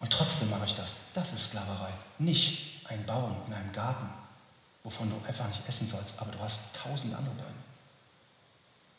Und 0.00 0.12
trotzdem 0.12 0.50
mache 0.50 0.64
ich 0.66 0.74
das. 0.74 0.94
Das 1.14 1.32
ist 1.32 1.50
Sklaverei. 1.50 1.90
Nicht 2.18 2.82
ein 2.88 3.06
Bauen 3.06 3.36
in 3.46 3.54
einem 3.54 3.72
Garten, 3.72 4.08
wovon 4.82 5.10
du 5.10 5.16
einfach 5.26 5.46
nicht 5.46 5.62
essen 5.68 5.88
sollst, 5.88 6.18
aber 6.18 6.32
du 6.32 6.38
hast 6.40 6.60
tausend 6.74 7.14
andere 7.14 7.34
Bäume. 7.34 7.50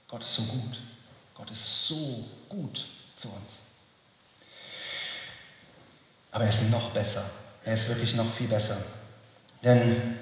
Gott 0.07 0.23
ist 0.23 0.35
so 0.35 0.43
gut. 0.43 0.77
Gott 1.35 1.51
ist 1.51 1.87
so 1.87 2.25
gut 2.49 2.85
zu 3.15 3.27
uns. 3.27 3.59
Aber 6.31 6.45
er 6.45 6.49
ist 6.49 6.69
noch 6.71 6.89
besser. 6.91 7.23
Er 7.63 7.75
ist 7.75 7.87
wirklich 7.87 8.13
noch 8.15 8.31
viel 8.33 8.47
besser. 8.47 8.77
Denn 9.63 10.17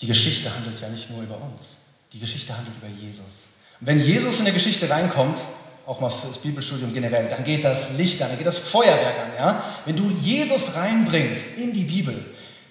die 0.00 0.06
Geschichte 0.06 0.54
handelt 0.54 0.80
ja 0.80 0.88
nicht 0.88 1.10
nur 1.10 1.22
über 1.22 1.36
uns. 1.36 1.76
Die 2.12 2.18
Geschichte 2.18 2.56
handelt 2.56 2.76
über 2.76 2.88
Jesus. 2.88 3.48
Und 3.80 3.86
wenn 3.86 4.00
Jesus 4.00 4.38
in 4.38 4.46
der 4.46 4.54
Geschichte 4.54 4.88
reinkommt, 4.88 5.38
auch 5.86 6.00
mal 6.00 6.10
fürs 6.10 6.38
Bibelstudium 6.38 6.92
generell, 6.92 7.28
dann 7.28 7.44
geht 7.44 7.64
das 7.64 7.90
Licht 7.96 8.20
an, 8.22 8.28
dann 8.28 8.38
geht 8.38 8.46
das 8.46 8.58
Feuerwerk 8.58 9.18
an. 9.18 9.34
Ja? 9.34 9.64
Wenn 9.84 9.96
du 9.96 10.10
Jesus 10.10 10.74
reinbringst 10.74 11.56
in 11.56 11.72
die 11.72 11.84
Bibel, 11.84 12.24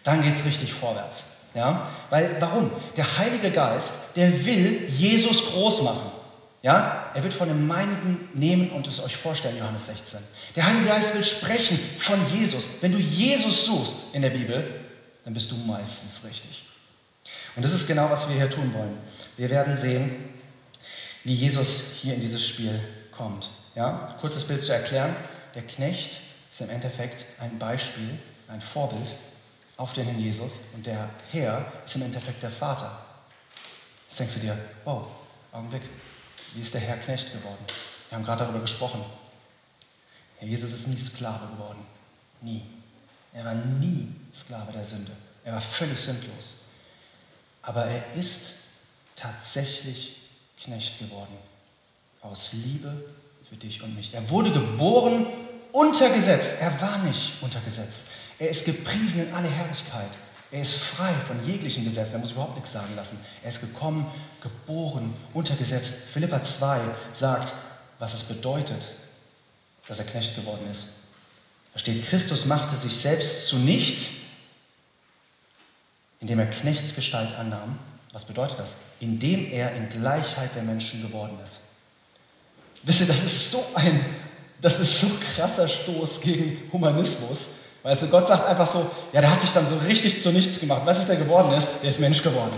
dann 0.04 0.22
geht 0.22 0.36
es 0.36 0.46
richtig 0.46 0.74
vorwärts. 0.74 1.26
Ja? 1.54 1.88
Weil, 2.10 2.36
warum? 2.40 2.72
Der 2.96 3.18
Heilige 3.18 3.52
Geist, 3.52 3.92
der 4.16 4.46
will 4.46 4.88
Jesus 4.90 5.52
groß 5.52 5.82
machen. 5.84 6.19
Ja? 6.62 7.12
Er 7.14 7.24
wird 7.24 7.34
von 7.34 7.48
dem 7.48 7.68
Meinigen 7.68 8.30
nehmen 8.34 8.70
und 8.72 8.88
es 8.88 9.00
euch 9.00 9.16
vorstellen, 9.16 9.58
Johannes 9.58 9.86
16. 9.86 10.20
Der 10.56 10.66
Heilige 10.66 10.86
Geist 10.86 11.14
will 11.14 11.24
sprechen 11.24 11.80
von 11.98 12.20
Jesus. 12.30 12.66
Wenn 12.82 12.92
du 12.92 12.98
Jesus 12.98 13.66
suchst 13.66 13.96
in 14.14 14.22
der 14.22 14.30
Bibel, 14.32 14.66
dann 15.24 15.34
bist 15.34 15.52
du 15.52 15.56
meistens 15.56 16.24
richtig. 16.26 16.66
Und 17.56 17.64
das 17.64 17.72
ist 17.72 17.88
genau, 17.88 18.10
was 18.10 18.28
wir 18.28 18.36
hier 18.36 18.50
tun 18.50 18.74
wollen. 18.74 18.98
Wir 19.38 19.50
werden 19.50 19.78
sehen, 19.78 20.16
wie 21.24 21.34
Jesus 21.34 21.82
hier 22.02 22.16
in 22.16 22.22
dieses 22.22 22.46
Spiel 22.46 22.80
kommt. 23.12 23.50
Ja? 23.76 24.18
Kurzes 24.20 24.44
Bild 24.44 24.62
zu 24.62 24.74
erklären. 24.74 25.16
Der 25.56 25.64
Knecht 25.64 26.20
ist 26.52 26.62
im 26.62 26.70
Endeffekt 26.70 27.26
ein 27.40 27.58
Beispiel, 27.58 28.18
ein 28.48 28.62
Vorbild 28.62 29.14
auf 29.78 29.94
den 29.94 30.06
Herrn 30.06 30.20
Jesus 30.20 30.62
und 30.74 30.86
der 30.86 31.10
Herr 31.32 31.72
ist 31.86 31.96
im 31.96 32.02
Endeffekt 32.02 32.44
der 32.44 32.50
Vater. 32.50 33.06
Jetzt 34.10 34.20
denkst 34.20 34.34
du 34.36 34.40
dir, 34.42 34.58
wow, 34.84 35.08
Augenblick, 35.52 35.84
wie 36.54 36.62
ist 36.62 36.74
der 36.74 36.82
Herr 36.82 36.98
Knecht 36.98 37.32
geworden? 37.32 37.64
Wir 38.10 38.18
haben 38.18 38.26
gerade 38.26 38.44
darüber 38.44 38.62
gesprochen. 38.62 39.04
Herr 40.38 40.48
Jesus 40.48 40.74
ist 40.74 40.88
nie 40.88 40.98
Sklave 40.98 41.48
geworden. 41.54 41.86
Nie. 42.42 42.64
Er 43.34 43.46
war 43.46 43.54
nie 43.54 44.08
Sklave 44.36 44.72
der 44.72 44.86
Sünde. 44.86 45.12
Er 45.44 45.54
war 45.54 45.62
völlig 45.62 46.00
sündlos. 46.00 46.56
Aber 47.62 47.86
er 47.86 48.14
ist 48.16 48.54
tatsächlich 49.16 50.16
Knecht 50.62 51.00
geworden. 51.00 51.38
Aus 52.22 52.54
Liebe 52.54 53.06
für 53.48 53.56
dich 53.56 53.82
und 53.82 53.96
mich. 53.96 54.14
Er 54.14 54.30
wurde 54.30 54.52
geboren 54.52 55.26
unter 55.72 56.10
Gesetz. 56.10 56.56
Er 56.60 56.80
war 56.82 56.98
nicht 57.00 57.34
unter 57.42 57.60
Gesetz. 57.62 58.06
Er 58.38 58.50
ist 58.50 58.66
gepriesen 58.66 59.28
in 59.28 59.34
alle 59.34 59.50
Herrlichkeit. 59.50 60.12
Er 60.52 60.62
ist 60.62 60.74
frei 60.74 61.14
von 61.28 61.44
jeglichen 61.46 61.84
Gesetzen, 61.84 62.14
er 62.14 62.20
muss 62.20 62.32
überhaupt 62.32 62.56
nichts 62.56 62.72
sagen 62.72 62.96
lassen. 62.96 63.20
Er 63.44 63.50
ist 63.50 63.62
gekommen, 63.62 64.06
geboren, 64.42 65.14
unter 65.34 65.56
Gesetz. 65.56 65.92
Philippa 66.12 66.44
2 66.44 66.80
sagt, 67.12 67.54
was 68.00 68.16
es 68.16 68.24
bedeutet, 68.24 68.82
dass 69.88 70.00
er 70.00 70.06
Knecht 70.06 70.36
geworden 70.36 70.68
ist. 70.72 70.88
Da 71.74 71.80
steht, 71.80 72.04
Christus 72.04 72.46
machte 72.46 72.76
sich 72.76 72.96
selbst 72.96 73.48
zu 73.48 73.58
nichts, 73.58 74.12
indem 76.20 76.40
er 76.40 76.48
Knechtsgestalt 76.48 77.34
annahm. 77.36 77.78
Was 78.12 78.26
bedeutet 78.26 78.58
das? 78.58 78.72
Indem 79.00 79.52
er 79.52 79.76
in 79.76 79.90
Gleichheit 79.90 80.56
der 80.56 80.64
Menschen 80.64 81.02
geworden 81.04 81.38
ist. 81.44 81.62
Wisst 82.84 83.02
ihr, 83.02 83.08
das 83.08 83.24
ist 83.24 83.52
so 83.52 83.64
ein, 83.76 84.04
das 84.62 84.80
ist 84.80 85.00
so 85.00 85.08
krasser 85.36 85.68
Stoß 85.68 86.22
gegen 86.22 86.72
Humanismus. 86.72 87.40
Weißt 87.84 88.02
du, 88.02 88.08
Gott 88.08 88.28
sagt 88.28 88.48
einfach 88.48 88.68
so, 88.68 88.90
ja, 89.14 89.22
der 89.22 89.32
hat 89.32 89.42
sich 89.42 89.52
dann 89.52 89.68
so 89.68 89.78
richtig 89.78 90.22
zu 90.22 90.32
nichts 90.32 90.60
gemacht. 90.60 90.82
Was 90.86 91.00
ist 91.00 91.08
der 91.08 91.16
geworden 91.16 91.54
ist? 91.54 91.68
Der 91.82 91.90
ist 91.90 92.00
Mensch 92.00 92.22
geworden. 92.22 92.58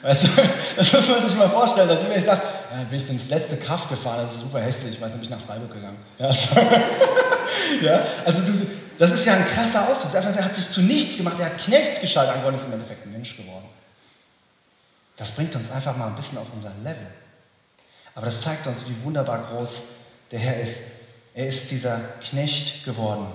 Weißt 0.00 0.24
du, 0.24 0.28
das 0.76 0.92
muss 0.92 1.08
man 1.08 1.28
sich 1.28 1.36
mal 1.36 1.48
vorstellen, 1.48 1.88
dass 1.88 1.98
ich, 2.02 2.16
ich 2.16 2.24
sage, 2.24 2.42
ja, 2.70 2.84
bin 2.84 2.98
ich 2.98 3.08
ins 3.08 3.28
letzte 3.28 3.56
Kaff 3.56 3.88
gefahren, 3.88 4.20
das 4.22 4.34
ist 4.34 4.40
super 4.40 4.60
hässlich, 4.60 4.94
ich 4.94 5.00
weiß, 5.00 5.10
dann 5.10 5.20
bin 5.20 5.24
ich 5.24 5.30
nach 5.30 5.40
Freiburg 5.40 5.72
gegangen. 5.72 5.96
Ja, 6.18 6.32
so. 6.32 6.56
ja 7.82 8.00
also 8.24 8.42
du, 8.42 8.52
das 8.98 9.10
ist 9.10 9.24
ja 9.24 9.34
ein 9.34 9.44
krasser 9.44 9.88
Ausdruck. 9.88 10.14
Er 10.14 10.44
hat 10.44 10.56
sich 10.56 10.70
zu 10.70 10.82
nichts 10.82 11.16
gemacht, 11.16 11.36
er 11.38 11.46
hat 11.46 11.58
Knechtsgestalt 11.58 12.30
angeworden, 12.30 12.56
ist 12.56 12.66
im 12.66 12.72
Endeffekt 12.72 13.06
ein 13.06 13.12
Mensch 13.12 13.36
geworden. 13.36 13.64
Das 15.16 15.30
bringt 15.30 15.54
uns 15.54 15.70
einfach 15.70 15.96
mal 15.96 16.08
ein 16.08 16.14
bisschen 16.14 16.38
auf 16.38 16.46
unser 16.54 16.72
Level. 16.82 17.06
Aber 18.14 18.26
das 18.26 18.42
zeigt 18.42 18.66
uns, 18.66 18.84
wie 18.86 19.04
wunderbar 19.04 19.46
groß 19.50 19.82
der 20.30 20.38
Herr 20.38 20.60
ist. 20.60 20.80
Er 21.34 21.48
ist 21.48 21.70
dieser 21.70 22.00
Knecht 22.20 22.84
geworden. 22.84 23.26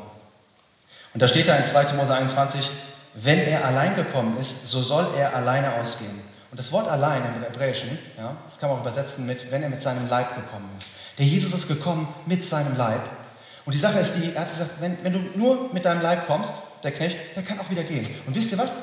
Und 1.14 1.22
da 1.22 1.28
steht 1.28 1.48
da 1.48 1.56
in 1.56 1.66
2. 1.66 1.94
Mose 1.94 2.14
21, 2.14 2.70
wenn 3.16 3.40
er 3.40 3.66
allein 3.66 3.96
gekommen 3.96 4.38
ist, 4.38 4.68
so 4.68 4.82
soll 4.82 5.08
er 5.18 5.36
alleine 5.36 5.74
ausgehen. 5.76 6.22
Und 6.52 6.60
das 6.60 6.72
Wort 6.72 6.88
allein 6.88 7.22
im 7.36 7.44
Hebräischen, 7.44 7.98
ja, 8.18 8.36
das 8.48 8.60
kann 8.60 8.70
man 8.70 8.80
auch 8.80 8.82
übersetzen 8.82 9.26
mit, 9.26 9.52
wenn 9.52 9.62
er 9.62 9.70
mit 9.70 9.82
seinem 9.82 10.08
Leib 10.08 10.36
gekommen 10.36 10.70
ist. 10.78 10.92
Der 11.18 11.26
Jesus 11.26 11.54
ist 11.54 11.68
gekommen 11.68 12.08
mit 12.26 12.44
seinem 12.44 12.76
Leib. 12.76 13.08
Und 13.66 13.74
die 13.74 13.80
Sache 13.80 14.00
ist 14.00 14.14
die, 14.14 14.34
er 14.34 14.42
hat 14.42 14.50
gesagt, 14.50 14.72
wenn, 14.80 14.98
wenn 15.04 15.14
du 15.14 15.20
nur 15.36 15.72
mit 15.74 15.86
deinem 15.86 16.02
Leib 16.02 16.26
kommst, 16.26 16.54
der 16.84 16.92
Knecht, 16.92 17.18
der 17.36 17.44
kann 17.44 17.60
auch 17.60 17.70
wieder 17.70 17.84
gehen. 17.84 18.08
Und 18.26 18.36
wisst 18.36 18.52
ihr 18.52 18.58
was? 18.58 18.78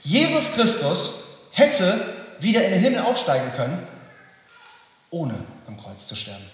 Jesus 0.00 0.52
Christus 0.54 1.12
hätte 1.52 2.00
wieder 2.40 2.64
in 2.64 2.72
den 2.72 2.80
Himmel 2.80 3.00
aufsteigen 3.00 3.52
können, 3.54 3.86
ohne 5.10 5.34
am 5.66 5.80
Kreuz 5.80 6.06
zu 6.06 6.16
sterben. 6.16 6.44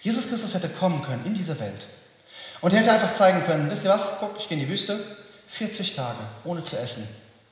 Jesus 0.00 0.28
Christus 0.28 0.54
hätte 0.54 0.68
kommen 0.68 1.02
können 1.02 1.24
in 1.26 1.34
diese 1.34 1.58
Welt 1.60 1.86
und 2.60 2.72
hätte 2.72 2.92
einfach 2.92 3.14
zeigen 3.14 3.44
können, 3.44 3.70
wisst 3.70 3.84
ihr 3.84 3.90
was, 3.90 4.18
guck, 4.20 4.36
ich 4.38 4.48
gehe 4.48 4.58
in 4.58 4.64
die 4.64 4.70
Wüste, 4.70 4.98
40 5.48 5.94
Tage 5.94 6.18
ohne 6.44 6.64
zu 6.64 6.78
essen 6.78 7.08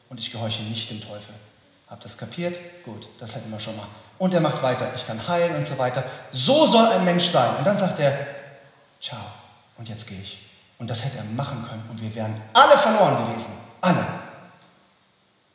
und 0.09 0.21
ich 0.21 0.31
gehorche 0.31 0.63
nicht 0.63 0.91
dem 0.91 1.01
Teufel. 1.01 1.35
Habt 1.89 2.03
ihr 2.03 2.09
das 2.09 2.19
kapiert? 2.19 2.59
Gut, 2.85 3.09
das 3.21 3.35
hätten 3.35 3.51
wir 3.51 3.61
schon 3.61 3.77
mal. 3.77 3.87
Und 4.19 4.35
er 4.35 4.41
macht 4.41 4.63
weiter, 4.63 4.91
ich 4.95 5.07
kann 5.07 5.27
heilen 5.29 5.57
und 5.57 5.67
so 5.67 5.79
weiter. 5.79 6.03
So 6.31 6.67
soll 6.67 6.87
ein 6.89 7.05
Mensch 7.05 7.29
sein. 7.29 7.57
Und 7.57 7.67
dann 7.67 7.79
sagt 7.79 8.01
er, 8.01 8.27
ciao, 9.01 9.21
und 9.79 9.89
jetzt 9.89 10.07
gehe 10.07 10.21
ich. 10.21 10.39
Und 10.79 10.91
das 10.91 11.05
hätte 11.05 11.19
er 11.19 11.25
machen 11.25 11.65
können 11.69 11.85
und 11.91 12.01
wir 12.01 12.15
wären 12.15 12.41
alle 12.53 12.77
verloren 12.77 13.29
gewesen. 13.29 13.53
Alle. 13.81 14.05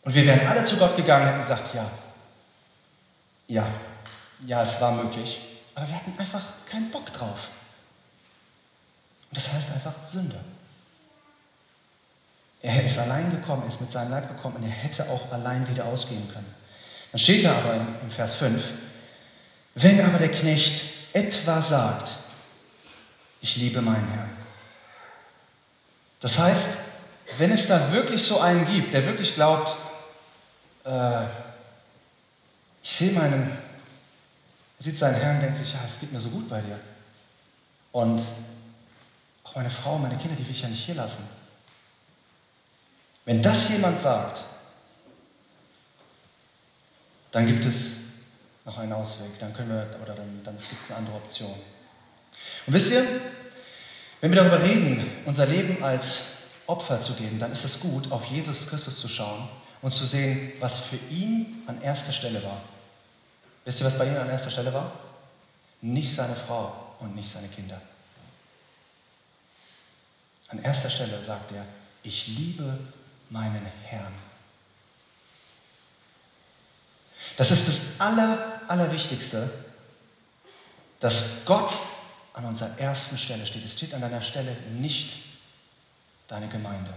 Und 0.03 0.13
wir 0.13 0.25
wären 0.25 0.47
alle 0.47 0.65
zu 0.65 0.77
Gott 0.77 0.95
gegangen 0.95 1.23
und 1.23 1.33
hätten 1.33 1.41
gesagt, 1.41 1.73
ja, 1.73 1.85
ja, 3.47 3.67
ja, 4.45 4.61
es 4.61 4.79
war 4.81 4.91
möglich. 4.91 5.39
Aber 5.75 5.87
wir 5.87 5.95
hatten 5.95 6.13
einfach 6.17 6.41
keinen 6.65 6.89
Bock 6.89 7.11
drauf. 7.13 7.49
Und 9.31 9.37
das 9.37 9.51
heißt 9.51 9.71
einfach 9.71 9.93
Sünde. 10.05 10.39
Er 12.61 12.83
ist 12.83 12.99
allein 12.99 13.31
gekommen, 13.31 13.65
ist 13.67 13.81
mit 13.81 13.91
seinem 13.91 14.11
Leib 14.11 14.27
gekommen 14.27 14.57
und 14.57 14.63
er 14.63 14.69
hätte 14.69 15.09
auch 15.09 15.31
allein 15.31 15.67
wieder 15.69 15.85
ausgehen 15.85 16.29
können. 16.31 16.53
Dann 17.11 17.19
steht 17.19 17.45
da 17.45 17.55
aber 17.57 17.75
im 18.01 18.11
Vers 18.11 18.35
5, 18.35 18.63
wenn 19.75 20.01
aber 20.01 20.19
der 20.19 20.31
Knecht 20.31 20.83
etwa 21.13 21.61
sagt, 21.61 22.11
ich 23.41 23.55
liebe 23.55 23.81
meinen 23.81 24.07
Herrn. 24.09 24.29
Das 26.19 26.37
heißt, 26.37 26.67
wenn 27.37 27.51
es 27.51 27.67
da 27.67 27.91
wirklich 27.91 28.21
so 28.21 28.39
einen 28.41 28.67
gibt, 28.67 28.93
der 28.93 29.05
wirklich 29.05 29.33
glaubt, 29.33 29.75
äh, 30.85 31.23
ich 32.83 32.91
sehe 32.91 33.13
meinen, 33.13 33.57
sieht 34.77 34.97
seinen 34.97 35.15
Herrn 35.15 35.35
und 35.37 35.41
denkt 35.43 35.57
sich, 35.57 35.73
ja, 35.73 35.79
es 35.85 35.99
geht 35.99 36.11
mir 36.11 36.19
so 36.19 36.29
gut 36.29 36.47
bei 36.49 36.59
dir. 36.61 36.79
Und 37.91 38.21
auch 39.43 39.55
meine 39.55 39.69
Frau, 39.69 39.97
meine 39.97 40.17
Kinder, 40.17 40.35
die 40.35 40.45
will 40.45 40.55
ich 40.55 40.61
ja 40.61 40.69
nicht 40.69 40.85
hier 40.85 40.95
lassen. 40.95 41.27
Wenn 43.25 43.41
das 43.41 43.69
jemand 43.69 43.99
sagt, 44.01 44.43
dann 47.31 47.47
gibt 47.47 47.65
es 47.65 47.91
noch 48.65 48.77
einen 48.77 48.93
Ausweg. 48.93 49.39
Dann 49.39 49.53
können 49.53 49.69
wir, 49.69 49.87
oder 50.01 50.13
dann, 50.13 50.41
dann 50.43 50.55
es 50.55 50.69
gibt 50.69 50.89
eine 50.89 50.97
andere 50.97 51.15
Option. 51.15 51.53
Und 52.65 52.73
wisst 52.73 52.91
ihr, 52.91 53.05
wenn 54.19 54.31
wir 54.31 54.43
darüber 54.43 54.61
reden, 54.61 55.09
unser 55.25 55.45
Leben 55.45 55.83
als 55.83 56.23
Opfer 56.67 57.01
zu 57.01 57.13
geben, 57.13 57.39
dann 57.39 57.51
ist 57.51 57.63
es 57.63 57.79
gut, 57.79 58.11
auf 58.11 58.25
Jesus 58.25 58.67
Christus 58.67 58.99
zu 58.99 59.07
schauen 59.07 59.49
und 59.81 59.93
zu 59.93 60.05
sehen, 60.05 60.53
was 60.59 60.77
für 60.77 60.97
ihn 61.09 61.63
an 61.67 61.81
erster 61.81 62.13
Stelle 62.13 62.43
war. 62.43 62.61
Wisst 63.65 63.81
ihr, 63.81 63.85
was 63.85 63.97
bei 63.97 64.05
ihm 64.05 64.17
an 64.17 64.29
erster 64.29 64.51
Stelle 64.51 64.73
war? 64.73 64.91
Nicht 65.81 66.13
seine 66.13 66.35
Frau 66.35 66.95
und 66.99 67.15
nicht 67.15 67.31
seine 67.31 67.47
Kinder. 67.47 67.81
An 70.51 70.61
erster 70.63 70.89
Stelle 70.89 71.21
sagt 71.21 71.51
er, 71.53 71.65
ich 72.03 72.27
liebe 72.27 72.77
meinen 73.29 73.65
Herrn. 73.85 74.13
Das 77.37 77.51
ist 77.51 77.67
das 77.67 77.79
Aller, 77.99 78.61
Allerwichtigste, 78.67 79.49
dass 80.99 81.45
Gott 81.45 81.73
an 82.33 82.45
unserer 82.45 82.77
ersten 82.77 83.17
Stelle 83.17 83.45
steht. 83.45 83.63
Es 83.65 83.73
steht 83.73 83.93
an 83.93 84.01
deiner 84.01 84.21
Stelle 84.21 84.55
nicht 84.73 85.15
deine 86.27 86.47
Gemeinde, 86.49 86.93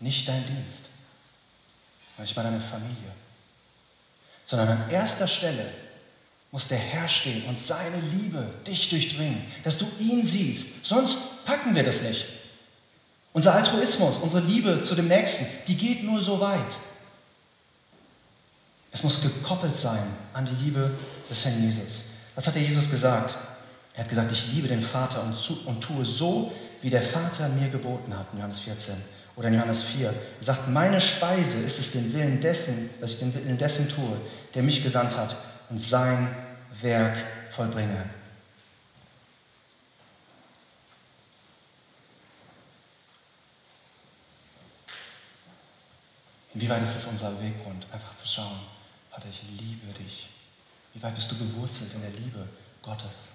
nicht 0.00 0.28
dein 0.28 0.46
Dienst, 0.46 0.84
nicht 2.18 2.36
mal 2.36 2.42
deine 2.42 2.60
Familie, 2.60 3.12
sondern 4.44 4.68
an 4.68 4.90
erster 4.90 5.26
Stelle 5.26 5.70
muss 6.50 6.68
der 6.68 6.78
Herr 6.78 7.08
stehen 7.08 7.44
und 7.46 7.60
seine 7.60 8.00
Liebe 8.00 8.54
dich 8.66 8.88
durchdringen, 8.88 9.50
dass 9.64 9.78
du 9.78 9.86
ihn 9.98 10.26
siehst. 10.26 10.84
Sonst 10.84 11.18
packen 11.44 11.74
wir 11.74 11.84
das 11.84 12.02
nicht. 12.02 12.26
Unser 13.38 13.54
Altruismus, 13.54 14.18
unsere 14.18 14.44
Liebe 14.44 14.82
zu 14.82 14.96
dem 14.96 15.06
Nächsten, 15.06 15.46
die 15.68 15.76
geht 15.76 16.02
nur 16.02 16.20
so 16.20 16.40
weit. 16.40 16.74
Es 18.90 19.04
muss 19.04 19.22
gekoppelt 19.22 19.78
sein 19.78 20.02
an 20.32 20.44
die 20.44 20.64
Liebe 20.64 20.90
des 21.30 21.44
Herrn 21.44 21.62
Jesus. 21.62 22.06
Was 22.34 22.48
hat 22.48 22.56
der 22.56 22.62
Jesus 22.62 22.90
gesagt? 22.90 23.36
Er 23.94 24.02
hat 24.02 24.08
gesagt, 24.08 24.32
ich 24.32 24.52
liebe 24.52 24.66
den 24.66 24.82
Vater 24.82 25.22
und, 25.22 25.38
zu, 25.38 25.56
und 25.66 25.80
tue 25.80 26.04
so, 26.04 26.50
wie 26.82 26.90
der 26.90 27.00
Vater 27.00 27.48
mir 27.50 27.68
geboten 27.68 28.12
hat, 28.18 28.26
in 28.32 28.40
Johannes 28.40 28.58
14 28.58 28.96
oder 29.36 29.46
in 29.46 29.54
Johannes 29.54 29.84
4. 29.84 30.08
Er 30.08 30.14
sagt, 30.40 30.66
meine 30.68 31.00
Speise 31.00 31.58
ist 31.58 31.78
es 31.78 31.92
den 31.92 32.12
Willen 32.12 32.40
dessen, 32.40 32.90
dass 33.00 33.12
ich 33.12 33.18
den 33.20 33.32
Willen 33.32 33.56
dessen 33.56 33.88
tue, 33.88 34.16
der 34.56 34.64
mich 34.64 34.82
gesandt 34.82 35.16
hat 35.16 35.36
und 35.70 35.80
sein 35.80 36.26
Werk 36.82 37.16
vollbringe. 37.50 38.17
Inwieweit 46.58 46.82
ist 46.82 46.96
es 46.96 47.06
unser 47.06 47.40
Weggrund, 47.40 47.86
einfach 47.92 48.12
zu 48.16 48.26
schauen, 48.26 48.58
Vater, 49.12 49.28
ich 49.30 49.42
liebe 49.60 49.92
dich. 49.92 50.28
Wie 50.92 51.00
weit 51.00 51.14
bist 51.14 51.30
du 51.30 51.38
gewurzelt 51.38 51.94
in 51.94 52.00
der 52.00 52.10
Liebe 52.10 52.48
Gottes? 52.82 53.28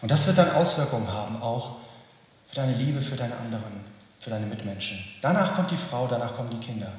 Und 0.00 0.10
das 0.10 0.26
wird 0.26 0.38
dann 0.38 0.50
Auswirkungen 0.52 1.06
haben, 1.06 1.42
auch 1.42 1.76
für 2.48 2.54
deine 2.54 2.72
Liebe 2.72 3.02
für 3.02 3.16
deine 3.16 3.36
anderen, 3.36 3.84
für 4.18 4.30
deine 4.30 4.46
Mitmenschen. 4.46 4.98
Danach 5.20 5.54
kommt 5.56 5.72
die 5.72 5.76
Frau, 5.76 6.06
danach 6.06 6.36
kommen 6.36 6.48
die 6.48 6.66
Kinder. 6.66 6.90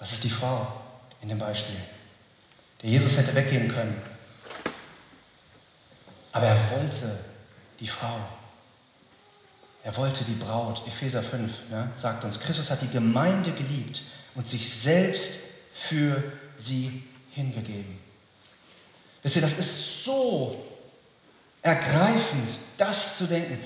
Was 0.00 0.10
ist 0.14 0.24
die 0.24 0.30
Frau 0.30 0.66
in 1.22 1.28
dem 1.28 1.38
Beispiel? 1.38 1.76
Der 2.82 2.90
Jesus 2.90 3.16
hätte 3.16 3.32
weggehen 3.36 3.68
können. 3.68 4.02
Aber 6.32 6.46
er 6.46 6.70
wollte 6.72 7.20
die 7.78 7.86
Frau. 7.86 8.16
Er 9.84 9.96
wollte 9.96 10.24
die 10.24 10.34
Braut. 10.34 10.84
Epheser 10.88 11.22
5 11.22 11.70
ne, 11.70 11.88
sagt 11.96 12.24
uns, 12.24 12.40
Christus 12.40 12.68
hat 12.68 12.82
die 12.82 12.90
Gemeinde 12.90 13.52
geliebt 13.52 14.02
und 14.34 14.48
sich 14.48 14.72
selbst 14.72 15.38
für 15.74 16.22
sie 16.56 17.02
hingegeben. 17.32 17.98
Wisst 19.22 19.36
ihr, 19.36 19.42
das 19.42 19.58
ist 19.58 20.04
so 20.04 20.64
ergreifend, 21.62 22.52
das 22.76 23.18
zu 23.18 23.26
denken, 23.26 23.58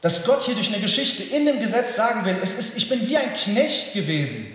dass 0.00 0.24
Gott 0.24 0.44
hier 0.44 0.54
durch 0.54 0.68
eine 0.68 0.80
Geschichte 0.80 1.22
in 1.22 1.46
dem 1.46 1.60
Gesetz 1.60 1.96
sagen 1.96 2.24
will, 2.24 2.38
es 2.40 2.54
ist, 2.54 2.76
ich 2.76 2.88
bin 2.88 3.06
wie 3.08 3.16
ein 3.16 3.34
Knecht 3.34 3.92
gewesen. 3.92 4.54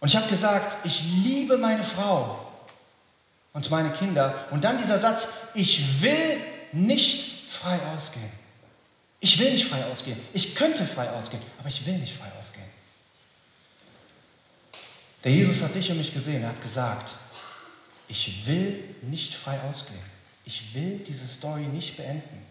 Und 0.00 0.08
ich 0.08 0.16
habe 0.16 0.28
gesagt, 0.28 0.84
ich 0.84 1.02
liebe 1.24 1.58
meine 1.58 1.84
Frau 1.84 2.52
und 3.52 3.70
meine 3.70 3.90
Kinder. 3.90 4.46
Und 4.50 4.64
dann 4.64 4.78
dieser 4.78 4.98
Satz, 4.98 5.28
ich 5.54 6.02
will 6.02 6.38
nicht 6.72 7.50
frei 7.50 7.78
ausgehen. 7.94 8.30
Ich 9.20 9.38
will 9.38 9.52
nicht 9.52 9.66
frei 9.66 9.84
ausgehen. 9.86 10.18
Ich 10.32 10.54
könnte 10.54 10.84
frei 10.84 11.10
ausgehen, 11.10 11.42
aber 11.58 11.68
ich 11.68 11.86
will 11.86 11.96
nicht 11.98 12.16
frei 12.16 12.30
ausgehen. 12.38 12.66
Der 15.24 15.32
Jesus 15.32 15.62
hat 15.62 15.74
dich 15.74 15.90
und 15.90 15.96
mich 15.96 16.12
gesehen. 16.12 16.42
Er 16.42 16.50
hat 16.50 16.62
gesagt, 16.62 17.14
ich 18.08 18.46
will 18.46 18.84
nicht 19.02 19.34
frei 19.34 19.58
ausgehen. 19.62 19.98
Ich 20.44 20.74
will 20.74 20.98
diese 20.98 21.26
Story 21.26 21.62
nicht 21.62 21.96
beenden, 21.96 22.44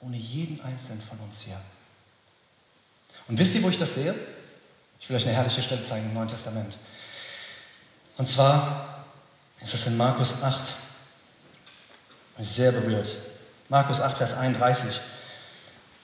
ohne 0.00 0.16
jeden 0.16 0.60
einzelnen 0.60 1.02
von 1.02 1.18
uns 1.18 1.42
hier. 1.42 1.60
Und 3.26 3.36
wisst 3.36 3.54
ihr, 3.54 3.62
wo 3.62 3.68
ich 3.68 3.78
das 3.78 3.94
sehe? 3.94 4.14
Ich 5.00 5.08
will 5.08 5.16
euch 5.16 5.26
eine 5.26 5.34
herrliche 5.34 5.62
Stelle 5.62 5.82
zeigen 5.82 6.06
im 6.06 6.14
Neuen 6.14 6.28
Testament. 6.28 6.76
Und 8.16 8.28
zwar 8.28 9.04
ist 9.60 9.74
es 9.74 9.86
in 9.86 9.96
Markus 9.96 10.42
8. 10.42 10.72
Ich 12.30 12.36
bin 12.36 12.44
sehr 12.44 12.72
berührt. 12.72 13.10
Markus 13.68 14.00
8, 14.00 14.16
Vers 14.16 14.34
31. 14.34 15.00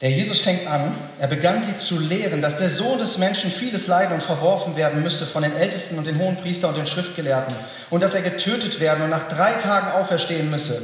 Der 0.03 0.11
Jesus 0.11 0.41
fängt 0.41 0.67
an, 0.67 0.95
er 1.19 1.26
begann 1.26 1.65
sie 1.65 1.79
zu 1.79 1.99
lehren, 1.99 2.43
dass 2.43 2.59
der 2.59 2.69
Sohn 2.69 2.99
des 2.99 3.17
Menschen 3.17 3.50
vieles 3.50 3.87
leiden 3.87 4.12
und 4.12 4.23
verworfen 4.23 4.76
werden 4.76 5.03
müsste 5.03 5.25
von 5.25 5.43
den 5.43 5.57
Ältesten 5.57 5.97
und 5.97 6.07
den 6.07 6.19
hohen 6.19 6.37
Priestern 6.37 6.71
und 6.71 6.76
den 6.76 6.87
Schriftgelehrten 6.87 7.55
und 7.88 8.03
dass 8.03 8.15
er 8.15 8.21
getötet 8.21 8.79
werden 8.79 9.03
und 9.05 9.11
nach 9.11 9.26
drei 9.29 9.55
Tagen 9.55 9.93
auferstehen 9.93 10.50
müsse. 10.50 10.83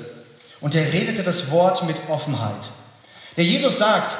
Und 0.63 0.75
er 0.75 0.93
redete 0.93 1.23
das 1.23 1.51
Wort 1.51 1.85
mit 1.85 1.97
Offenheit. 2.09 2.71
Der 3.37 3.45
Jesus 3.45 3.77
sagt, 3.79 4.17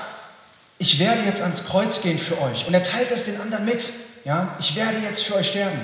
ich 0.79 0.99
werde 0.99 1.23
jetzt 1.23 1.41
ans 1.41 1.65
Kreuz 1.65 2.03
gehen 2.03 2.19
für 2.19 2.41
euch. 2.43 2.67
Und 2.67 2.75
er 2.75 2.83
teilt 2.83 3.11
es 3.13 3.25
den 3.25 3.41
anderen 3.41 3.65
mit. 3.65 3.85
Ja, 4.25 4.57
ich 4.59 4.75
werde 4.75 4.99
jetzt 4.99 5.23
für 5.23 5.37
euch 5.37 5.49
sterben. 5.49 5.81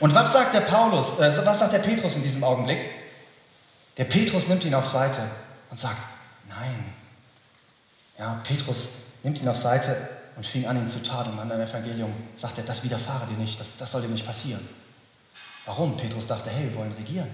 Und 0.00 0.14
was 0.14 0.32
sagt 0.32 0.54
der 0.54 0.60
Paulus, 0.60 1.18
äh, 1.20 1.32
was 1.44 1.58
sagt 1.60 1.72
der 1.72 1.78
Petrus 1.78 2.16
in 2.16 2.22
diesem 2.22 2.42
Augenblick? 2.42 2.80
Der 3.98 4.04
Petrus 4.04 4.48
nimmt 4.48 4.64
ihn 4.64 4.74
auf 4.74 4.88
Seite 4.88 5.20
und 5.70 5.78
sagt, 5.78 6.02
nein, 6.48 6.94
ja, 8.18 8.40
Petrus 8.44 8.90
nimmt 9.22 9.40
ihn 9.40 9.48
auf 9.48 9.56
Seite 9.56 9.96
und 10.36 10.46
fing 10.46 10.66
an, 10.66 10.76
ihn 10.76 10.90
zu 10.90 11.02
tadeln. 11.02 11.38
An 11.38 11.50
einem 11.50 11.68
Evangelium 11.68 12.12
sagt 12.36 12.58
er, 12.58 12.64
das 12.64 12.82
widerfahre 12.82 13.26
dir 13.26 13.36
nicht, 13.36 13.58
das, 13.58 13.70
das 13.78 13.90
soll 13.90 14.02
dir 14.02 14.08
nicht 14.08 14.26
passieren. 14.26 14.66
Warum? 15.66 15.96
Petrus 15.96 16.26
dachte, 16.26 16.50
hey, 16.50 16.70
wir 16.70 16.76
wollen 16.76 16.92
regieren. 16.92 17.32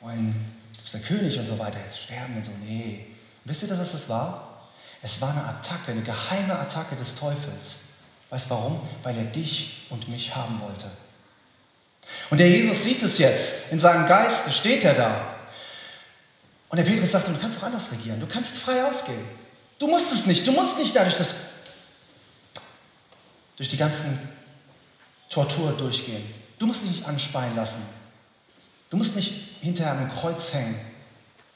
Wollen, 0.00 0.34
du 0.74 0.82
bist 0.82 0.94
der 0.94 1.00
König 1.00 1.38
und 1.38 1.46
so 1.46 1.58
weiter, 1.58 1.78
jetzt 1.78 2.00
sterben 2.00 2.36
und 2.36 2.44
so. 2.44 2.52
Nee. 2.64 3.06
Wisst 3.44 3.62
ihr, 3.62 3.78
was 3.78 3.92
das 3.92 4.08
war? 4.08 4.68
Es 5.02 5.20
war 5.20 5.30
eine 5.30 5.44
Attacke, 5.44 5.92
eine 5.92 6.02
geheime 6.02 6.58
Attacke 6.58 6.96
des 6.96 7.14
Teufels. 7.14 7.78
Weißt 8.30 8.46
du 8.46 8.50
warum? 8.50 8.80
Weil 9.02 9.16
er 9.16 9.24
dich 9.24 9.86
und 9.90 10.08
mich 10.08 10.34
haben 10.34 10.60
wollte. 10.60 10.86
Und 12.30 12.38
der 12.38 12.48
Jesus 12.48 12.82
sieht 12.82 13.02
es 13.02 13.18
jetzt. 13.18 13.72
In 13.72 13.80
seinem 13.80 14.06
Geist 14.06 14.52
steht 14.52 14.84
er 14.84 14.94
da. 14.94 15.39
Und 16.70 16.76
der 16.76 16.84
Petrus 16.84 17.10
sagt, 17.10 17.28
du 17.28 17.36
kannst 17.36 17.58
auch 17.58 17.64
anders 17.64 17.90
regieren. 17.90 18.20
Du 18.20 18.26
kannst 18.26 18.56
frei 18.56 18.84
ausgehen. 18.84 19.24
Du 19.78 19.88
musst 19.88 20.12
es 20.12 20.26
nicht. 20.26 20.46
Du 20.46 20.52
musst 20.52 20.78
nicht 20.78 20.94
dadurch 20.94 21.16
das, 21.16 21.34
durch 23.56 23.68
die 23.68 23.76
ganzen 23.76 24.18
Tortur 25.28 25.72
durchgehen. 25.72 26.32
Du 26.58 26.66
musst 26.66 26.82
dich 26.82 26.90
nicht 26.90 27.06
anspeien 27.06 27.56
lassen. 27.56 27.82
Du 28.88 28.96
musst 28.96 29.16
nicht 29.16 29.32
hinter 29.60 29.90
einem 29.90 30.10
Kreuz 30.10 30.52
hängen 30.52 30.78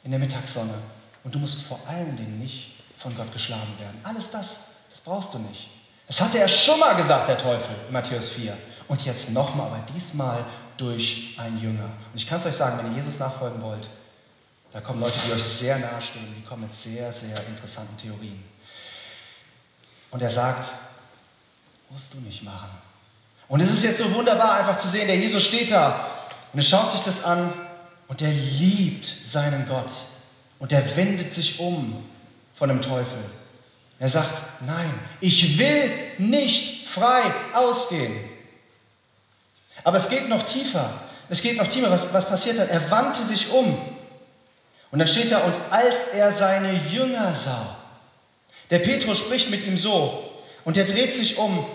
in 0.03 0.11
der 0.11 0.21
Mittagssonne. 0.21 0.75
Und 1.23 1.35
du 1.35 1.39
musst 1.39 1.63
vor 1.63 1.81
allen 1.87 2.17
Dingen 2.17 2.41
nicht 2.41 2.75
von 2.99 3.17
Gott 3.17 3.33
geschlagen 3.33 3.79
werden. 3.79 3.99
Alles 4.03 4.31
das, 4.31 4.59
das 4.91 5.01
brauchst 5.01 5.33
du 5.35 5.39
nicht. 5.39 5.69
Das 6.07 6.21
hatte 6.21 6.39
er 6.39 6.49
schon 6.49 6.79
mal 6.81 6.95
gesagt, 6.95 7.29
der 7.29 7.39
Teufel, 7.39 7.75
in 7.87 7.93
Matthäus 7.93 8.29
4. 8.31 8.57
Und 8.89 9.05
jetzt 9.05 9.31
nochmal, 9.31 9.69
aber 9.69 9.85
diesmal 9.95 10.45
durch 10.77 11.37
einen 11.39 11.59
Jünger. 11.61 11.85
Und 11.85 12.17
ich 12.17 12.27
kann 12.27 12.41
es 12.41 12.47
euch 12.47 12.55
sagen, 12.55 12.79
wenn 12.79 12.93
ihr 12.93 12.99
Jesus 12.99 13.19
nachfolgen 13.19 13.63
wollt, 13.63 13.89
da 14.75 14.81
kommen 14.81 15.01
Leute, 15.01 15.15
die 15.25 15.33
euch 15.33 15.45
sehr 15.45 15.79
nahestehen, 15.79 16.35
die 16.37 16.45
kommen 16.45 16.63
mit 16.63 16.75
sehr, 16.75 17.13
sehr 17.13 17.37
interessanten 17.47 17.97
Theorien. 17.97 18.43
Und 20.11 20.21
er 20.21 20.29
sagt, 20.29 20.73
musst 21.91 22.13
du 22.13 22.19
nicht 22.19 22.43
machen. 22.43 22.71
Und 23.47 23.61
es 23.61 23.71
ist 23.71 23.85
jetzt 23.85 23.99
so 23.99 24.13
wunderbar, 24.13 24.55
einfach 24.55 24.77
zu 24.77 24.89
sehen, 24.89 25.07
der 25.07 25.17
Jesus 25.17 25.45
steht 25.45 25.71
da 25.71 26.11
und 26.53 26.59
er 26.59 26.65
schaut 26.65 26.91
sich 26.91 27.03
das 27.03 27.23
an 27.23 27.53
und 28.09 28.21
er 28.21 28.33
liebt 28.33 29.07
seinen 29.25 29.69
Gott. 29.69 29.93
Und 30.59 30.73
er 30.73 30.97
wendet 30.97 31.33
sich 31.33 31.61
um 31.61 32.05
von 32.53 32.69
dem 32.69 32.83
Teufel. 32.83 33.19
Er 34.01 34.09
sagt, 34.09 34.43
nein, 34.67 34.93
ich 35.21 35.57
will 35.57 35.89
nicht 36.19 36.89
frei 36.89 37.33
ausgehen. 37.55 38.13
Aber 39.85 39.99
es 39.99 40.09
geht 40.09 40.29
noch 40.29 40.45
tiefer. 40.45 41.01
Es 41.29 41.43
geht 41.43 41.59
noch 41.59 41.69
tiefer. 41.69 41.93
Was, 41.93 42.13
was 42.13 42.29
passiert 42.29 42.59
dann? 42.59 42.69
Er 42.69 42.91
wandte 42.91 43.23
sich 43.23 43.51
um 43.51 43.94
und 44.95 45.01
dann 45.01 45.09
steht 45.09 45.33
da, 45.33 45.41
und 45.41 45.57
als 45.71 46.05
er 46.13 46.33
seine 46.33 46.73
Jünger 46.73 47.35
sah, 47.35 47.79
der 48.71 48.79
Petrus 48.79 49.19
spricht 49.19 49.51
mit 49.51 49.67
ihm 49.67 49.77
so, 49.77 50.31
und 50.65 50.77
er 50.77 50.85
dreht 50.85 51.13
sich 51.13 51.37
um, 51.37 51.67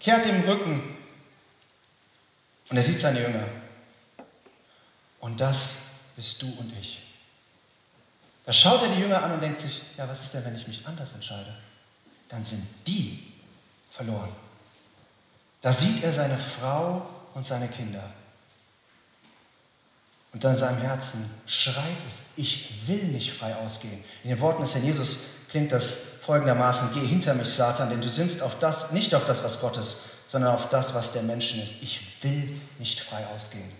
kehrt 0.00 0.24
dem 0.24 0.40
Rücken, 0.40 0.96
und 2.68 2.76
er 2.76 2.82
sieht 2.82 2.98
seine 2.98 3.20
Jünger. 3.20 3.44
Und 5.20 5.40
das 5.40 5.76
bist 6.16 6.42
du 6.42 6.46
und 6.58 6.76
ich. 6.76 7.02
Da 8.44 8.52
schaut 8.52 8.82
er 8.82 8.88
die 8.88 9.00
Jünger 9.00 9.22
an 9.22 9.34
und 9.34 9.40
denkt 9.40 9.60
sich, 9.60 9.82
ja, 9.96 10.08
was 10.08 10.24
ist 10.24 10.34
denn, 10.34 10.44
wenn 10.44 10.56
ich 10.56 10.66
mich 10.66 10.84
anders 10.84 11.12
entscheide? 11.12 11.54
Dann 12.28 12.42
sind 12.42 12.66
die 12.84 13.32
verloren. 13.92 14.32
Da 15.62 15.72
sieht 15.72 16.02
er 16.02 16.12
seine 16.12 16.36
Frau 16.36 17.08
und 17.32 17.46
seine 17.46 17.68
Kinder. 17.68 18.10
Und 20.36 20.44
in 20.44 20.56
seinem 20.58 20.82
Herzen 20.82 21.30
schreit 21.46 21.96
es, 22.06 22.20
ich 22.36 22.86
will 22.86 23.04
nicht 23.04 23.32
frei 23.32 23.56
ausgehen. 23.56 24.04
In 24.22 24.28
den 24.28 24.38
Worten 24.40 24.60
des 24.60 24.74
Herrn 24.74 24.84
Jesus 24.84 25.20
klingt 25.48 25.72
das 25.72 26.18
folgendermaßen, 26.26 26.90
geh 26.92 27.06
hinter 27.06 27.32
mich, 27.32 27.48
Satan, 27.48 27.88
denn 27.88 28.02
du 28.02 28.10
sinnst 28.10 28.42
auf 28.42 28.58
das, 28.58 28.92
nicht 28.92 29.14
auf 29.14 29.24
das, 29.24 29.42
was 29.42 29.62
Gott 29.62 29.78
ist, 29.78 29.96
sondern 30.28 30.52
auf 30.52 30.68
das, 30.68 30.92
was 30.92 31.14
der 31.14 31.22
Menschen 31.22 31.62
ist. 31.62 31.82
Ich 31.82 32.22
will 32.22 32.60
nicht 32.78 33.00
frei 33.00 33.26
ausgehen. 33.28 33.72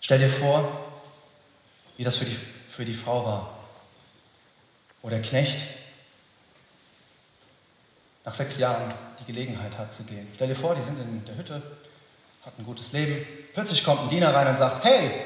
Stell 0.00 0.20
dir 0.20 0.30
vor, 0.30 0.66
wie 1.98 2.04
das 2.04 2.16
für 2.16 2.24
die, 2.24 2.38
für 2.70 2.86
die 2.86 2.94
Frau 2.94 3.26
war. 3.26 3.58
Wo 5.02 5.10
der 5.10 5.20
Knecht 5.20 5.66
nach 8.24 8.34
sechs 8.34 8.56
Jahren 8.56 8.90
die 9.20 9.30
Gelegenheit 9.30 9.76
hat 9.76 9.92
zu 9.92 10.02
gehen. 10.04 10.28
Stell 10.34 10.48
dir 10.48 10.56
vor, 10.56 10.74
die 10.74 10.80
sind 10.80 10.98
in 10.98 11.22
der 11.26 11.36
Hütte, 11.36 11.62
hat 12.50 12.58
ein 12.58 12.64
gutes 12.64 12.92
Leben. 12.92 13.24
Plötzlich 13.52 13.84
kommt 13.84 14.02
ein 14.02 14.08
Diener 14.08 14.34
rein 14.34 14.48
und 14.48 14.56
sagt, 14.56 14.84
hey, 14.84 15.22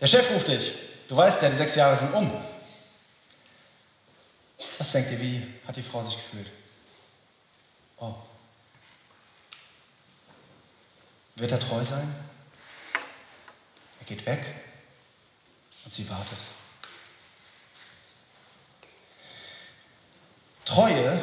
der 0.00 0.06
Chef 0.06 0.30
ruft 0.30 0.48
dich. 0.48 0.72
Du 1.08 1.16
weißt 1.16 1.42
ja, 1.42 1.50
die 1.50 1.56
sechs 1.56 1.74
Jahre 1.74 1.96
sind 1.96 2.12
um. 2.14 2.30
Was 4.78 4.92
denkt 4.92 5.10
ihr, 5.10 5.20
wie 5.20 5.46
hat 5.66 5.76
die 5.76 5.82
Frau 5.82 6.02
sich 6.02 6.16
gefühlt? 6.16 6.50
Oh. 7.98 8.14
Wird 11.36 11.52
er 11.52 11.60
treu 11.60 11.84
sein? 11.84 12.14
Er 14.00 14.06
geht 14.06 14.24
weg 14.26 14.44
und 15.84 15.92
sie 15.92 16.08
wartet. 16.08 16.38
Treue 20.64 21.22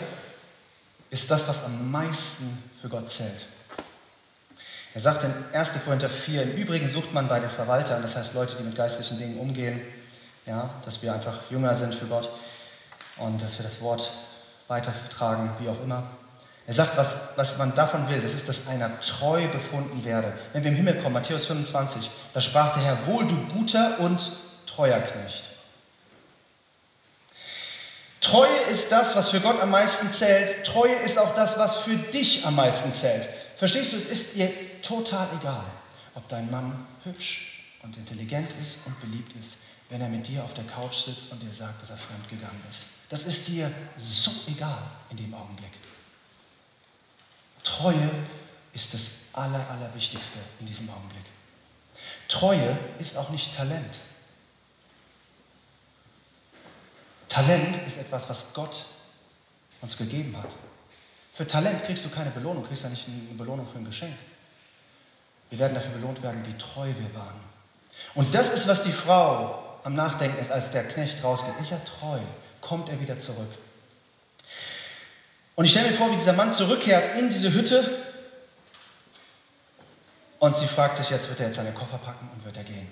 ist 1.10 1.30
das, 1.30 1.48
was 1.48 1.64
am 1.64 1.92
meisten 1.92 2.72
für 2.80 2.90
Gott 2.90 3.10
zählt. 3.10 3.46
Er 4.94 5.02
sagt 5.02 5.24
in 5.24 5.34
1. 5.54 5.70
Korinther 5.86 6.10
4, 6.10 6.44
im 6.44 6.52
Übrigen 6.52 6.88
sucht 6.88 7.14
man 7.14 7.28
bei 7.28 7.40
den 7.40 7.50
Verwaltern, 7.50 8.02
das 8.02 8.16
heißt 8.16 8.34
Leute, 8.34 8.58
die 8.58 8.64
mit 8.64 8.76
geistlichen 8.76 9.18
Dingen 9.18 9.40
umgehen, 9.40 9.80
ja, 10.46 10.70
dass 10.84 11.02
wir 11.02 11.14
einfach 11.14 11.40
jünger 11.50 11.74
sind 11.76 11.96
für 11.96 12.06
Gott 12.06 12.30
und 13.18 13.42
dass 13.42 13.58
wir 13.58 13.64
das 13.64 13.80
Wort 13.82 14.12
weitertragen, 14.68 15.52
wie 15.60 15.70
auch 15.70 15.82
immer. 15.82 16.04
Er 16.68 16.74
sagt, 16.74 16.98
was, 16.98 17.30
was 17.38 17.58
man 17.58 17.74
davon 17.74 18.08
will, 18.10 18.22
das 18.22 18.34
ist, 18.34 18.48
dass 18.48 18.68
einer 18.68 19.00
treu 19.02 19.48
befunden 19.48 20.04
werde. 20.04 20.34
Wenn 20.54 20.64
wir 20.64 20.72
im 20.72 20.78
Himmel 20.78 21.02
kommen, 21.02 21.14
Matthäus 21.14 21.46
25, 21.46 22.10
da 22.34 22.42
sprach 22.42 22.74
der 22.74 22.84
Herr, 22.84 23.08
wohl 23.08 23.26
du 23.28 23.36
guter 23.48 24.00
und 24.00 24.32
treuer 24.68 25.00
Knecht. 25.00 25.46
Treue 28.20 28.56
ist 28.70 28.92
das, 28.92 29.16
was 29.16 29.30
für 29.30 29.40
Gott 29.40 29.60
am 29.60 29.72
meisten 29.72 30.12
zählt. 30.12 30.66
Treue 30.66 30.96
ist 31.04 31.18
auch 31.18 31.34
das, 31.34 31.58
was 31.58 31.78
für 31.78 31.96
dich 31.96 32.46
am 32.46 32.56
meisten 32.56 32.94
zählt. 32.94 33.28
Verstehst 33.58 33.94
du, 33.94 33.98
es 33.98 34.06
ist 34.06 34.36
dir 34.36 34.50
total 34.82 35.28
egal, 35.40 35.66
ob 36.16 36.28
dein 36.28 36.50
Mann 36.52 36.86
hübsch 37.04 37.64
und 37.84 37.96
intelligent 37.98 38.50
ist 38.62 38.86
und 38.86 39.00
beliebt 39.02 39.36
ist, 39.38 39.58
wenn 39.90 40.02
er 40.02 40.10
mit 40.10 40.28
dir 40.28 40.44
auf 40.44 40.54
der 40.54 40.64
Couch 40.66 41.04
sitzt 41.04 41.32
und 41.32 41.42
dir 41.42 41.52
sagt, 41.52 41.82
dass 41.82 41.90
er 41.90 41.98
fremd 41.98 42.30
gegangen 42.30 42.64
ist. 42.70 42.86
Das 43.10 43.26
ist 43.26 43.48
dir 43.48 43.72
so 43.98 44.32
egal 44.48 44.82
in 45.10 45.18
dem 45.18 45.34
Augenblick. 45.34 45.74
Treue 47.64 48.10
ist 48.74 48.94
das 48.94 49.10
Aller, 49.34 49.70
Allerwichtigste 49.70 50.40
in 50.60 50.66
diesem 50.66 50.90
Augenblick. 50.90 51.26
Treue 52.28 52.78
ist 53.00 53.18
auch 53.18 53.30
nicht 53.30 53.54
Talent. 53.54 54.00
Talent 57.28 57.86
ist 57.86 57.98
etwas, 57.98 58.30
was 58.30 58.54
Gott 58.54 58.86
uns 59.82 59.98
gegeben 59.98 60.36
hat. 60.38 60.54
Für 61.34 61.48
Talent 61.48 61.84
kriegst 61.84 62.06
du 62.06 62.10
keine 62.10 62.30
Belohnung, 62.30 62.66
kriegst 62.66 62.84
ja 62.84 62.90
nicht 62.90 63.08
eine 63.08 63.38
Belohnung 63.38 63.68
für 63.68 63.78
ein 63.78 63.86
Geschenk. 63.86 64.16
Wir 65.52 65.60
werden 65.60 65.76
dafür 65.76 65.92
belohnt 65.92 66.24
werden, 66.24 66.44
wie 66.46 66.58
treu 66.58 66.88
wir 66.88 67.14
waren. 67.14 67.40
Und 68.16 68.34
das 68.34 68.50
ist, 68.50 68.68
was 68.68 68.82
die 68.82 68.92
Frau 68.92 69.80
am 69.84 69.94
Nachdenken 69.94 70.40
ist, 70.40 70.52
als 70.52 70.72
der 70.72 70.86
Knecht 70.88 71.24
rausgeht. 71.24 71.54
Ist 71.60 71.72
er 71.72 71.84
treu? 71.86 72.20
Kommt 72.62 72.90
er 72.90 73.00
wieder 73.00 73.20
zurück? 73.20 73.52
Und 75.56 75.66
ich 75.66 75.72
stelle 75.72 75.92
mir 75.92 75.98
vor, 75.98 76.10
wie 76.12 76.16
dieser 76.16 76.34
Mann 76.34 76.54
zurückkehrt 76.54 77.20
in 77.20 77.30
diese 77.30 77.54
Hütte 77.54 77.88
und 80.40 80.56
sie 80.56 80.66
fragt 80.66 80.98
sich 80.98 81.10
jetzt, 81.10 81.30
wird 81.30 81.40
er 81.40 81.48
jetzt 81.48 81.58
seine 81.58 81.72
Koffer 81.72 81.98
packen 81.98 82.30
und 82.34 82.44
wird 82.46 82.58
er 82.58 82.64
gehen? 82.64 82.88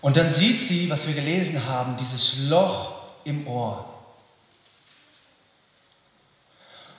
Und 0.00 0.16
dann 0.16 0.32
sieht 0.32 0.60
sie, 0.60 0.88
was 0.88 1.06
wir 1.06 1.14
gelesen 1.14 1.66
haben, 1.66 1.96
dieses 1.96 2.48
Loch 2.48 2.92
im 3.24 3.46
Ohr. 3.46 3.88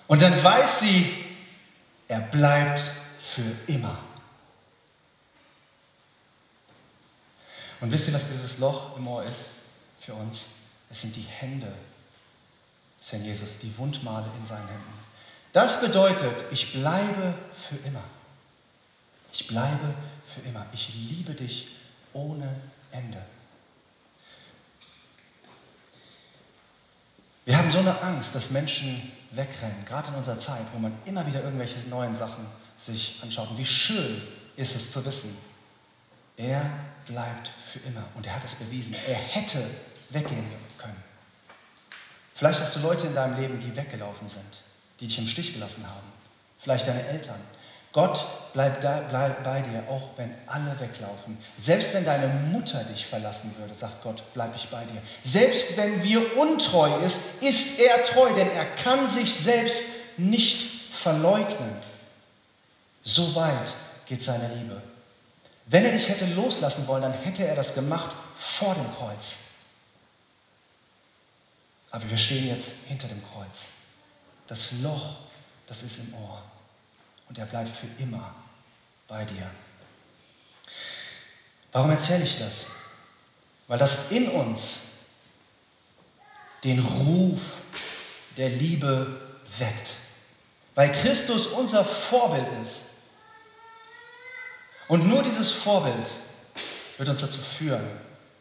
Und 0.08 0.22
dann 0.22 0.42
weiß 0.44 0.82
sie, 0.82 1.24
er 2.08 2.20
bleibt 2.20 2.82
für 3.20 3.56
immer. 3.68 3.98
Und 7.82 7.92
wisst 7.92 8.08
ihr, 8.08 8.14
was 8.14 8.30
dieses 8.30 8.60
Loch 8.60 8.98
im 8.98 9.08
Ohr 9.08 9.24
ist 9.24 9.48
für 10.00 10.14
uns? 10.14 10.48
Es 10.90 11.02
sind 11.02 11.16
die 11.16 11.22
Hände 11.22 11.74
des 13.00 13.12
Herrn 13.12 13.26
Jesus, 13.26 13.58
die 13.62 13.78
Wundmale 13.78 14.26
in 14.40 14.46
seinen 14.46 14.68
Händen. 14.68 14.94
Das 15.52 15.82
bedeutet, 15.82 16.46
ich 16.52 16.72
bleibe 16.72 17.34
für 17.54 17.76
immer. 17.88 18.04
Ich 19.32 19.48
bleibe 19.48 19.94
für 20.34 20.42
immer. 20.48 20.66
Ich 20.72 20.94
liebe 20.94 21.34
dich 21.34 21.68
ohne 22.14 22.56
Ende. 22.92 23.22
Wir 27.46 27.58
haben 27.58 27.72
so 27.72 27.80
eine 27.80 28.02
Angst, 28.02 28.34
dass 28.36 28.52
Menschen 28.52 29.12
wegrennen, 29.36 29.84
gerade 29.86 30.10
in 30.10 30.16
unserer 30.16 30.38
Zeit, 30.38 30.66
wo 30.74 30.80
man 30.80 30.94
immer 31.06 31.26
wieder 31.26 31.44
irgendwelche 31.44 31.80
neuen 31.90 32.16
Sachen 32.16 32.46
sich 32.78 33.20
anschaut. 33.22 33.50
Und 33.50 33.58
wie 33.58 33.66
schön 33.66 34.22
ist 34.56 34.76
es 34.76 34.92
zu 34.92 35.04
wissen, 35.06 35.36
er 36.38 36.62
bleibt 37.06 37.52
für 37.68 37.80
immer 37.80 38.04
und 38.16 38.26
er 38.26 38.36
hat 38.36 38.44
es 38.44 38.56
bewiesen. 38.56 38.96
Er 39.08 39.16
hätte 39.16 39.60
weggehen 40.10 40.46
können. 40.78 41.04
Vielleicht 42.36 42.62
hast 42.62 42.76
du 42.76 42.80
Leute 42.80 43.08
in 43.08 43.16
deinem 43.16 43.40
Leben, 43.40 43.60
die 43.60 43.76
weggelaufen 43.76 44.28
sind, 44.28 44.62
die 45.00 45.08
dich 45.08 45.20
im 45.20 45.28
Stich 45.28 45.54
gelassen 45.54 45.86
haben. 45.88 46.08
Vielleicht 46.60 46.88
deine 46.88 47.06
Eltern, 47.08 47.40
Gott 47.94 48.26
bleibt 48.54 48.84
da, 48.84 49.02
bleib 49.08 49.44
bei 49.44 49.62
dir, 49.62 49.84
auch 49.88 50.10
wenn 50.18 50.34
alle 50.48 50.80
weglaufen. 50.80 51.38
Selbst 51.60 51.94
wenn 51.94 52.04
deine 52.04 52.28
Mutter 52.28 52.84
dich 52.86 53.06
verlassen 53.06 53.54
würde, 53.60 53.76
sagt 53.76 54.02
Gott, 54.02 54.24
bleib 54.34 54.56
ich 54.56 54.68
bei 54.70 54.84
dir. 54.84 55.00
Selbst 55.24 55.78
wenn 55.78 56.02
wir 56.02 56.36
untreu 56.36 57.00
ist, 57.06 57.42
ist 57.42 57.80
er 57.80 58.04
treu, 58.04 58.34
denn 58.34 58.50
er 58.50 58.66
kann 58.76 59.08
sich 59.12 59.34
selbst 59.34 59.84
nicht 60.18 60.92
verleugnen. 60.92 61.78
So 63.04 63.36
weit 63.36 63.74
geht 64.08 64.24
seine 64.24 64.48
Liebe. 64.56 64.82
Wenn 65.68 65.86
er 65.86 65.92
dich 65.92 66.10
hätte 66.10 66.26
loslassen 66.26 66.88
wollen, 66.88 67.04
dann 67.04 67.14
hätte 67.14 67.46
er 67.46 67.56
das 67.56 67.76
gemacht 67.76 68.16
vor 68.36 68.74
dem 68.74 68.92
Kreuz. 68.96 69.38
Aber 71.92 72.10
wir 72.10 72.18
stehen 72.18 72.48
jetzt 72.48 72.72
hinter 72.88 73.08
dem 73.08 73.22
Kreuz. 73.32 73.66
Das 74.48 74.72
Loch, 74.82 75.18
das 75.68 75.84
ist 75.84 76.00
im 76.00 76.16
Ohr 76.16 76.42
und 77.30 77.38
er 77.38 77.46
bleibt 77.46 77.70
für 77.70 77.88
immer 78.02 78.34
bei 79.08 79.26
dir. 79.26 79.50
Warum 81.72 81.90
erzähle 81.90 82.24
ich 82.24 82.38
das? 82.38 82.68
Weil 83.68 83.80
das 83.80 84.12
in 84.12 84.30
uns 84.30 84.80
den 86.64 86.80
Ruf 86.80 87.42
der 88.38 88.50
Liebe 88.50 89.20
weckt. 89.58 89.96
Weil 90.76 90.92
Christus 90.92 91.48
unser 91.48 91.84
Vorbild 91.84 92.48
ist. 92.62 92.86
Und 94.88 95.08
nur 95.08 95.24
dieses 95.24 95.52
Vorbild 95.52 96.08
wird 96.98 97.10
uns 97.10 97.22
dazu 97.22 97.40
führen, 97.40 97.88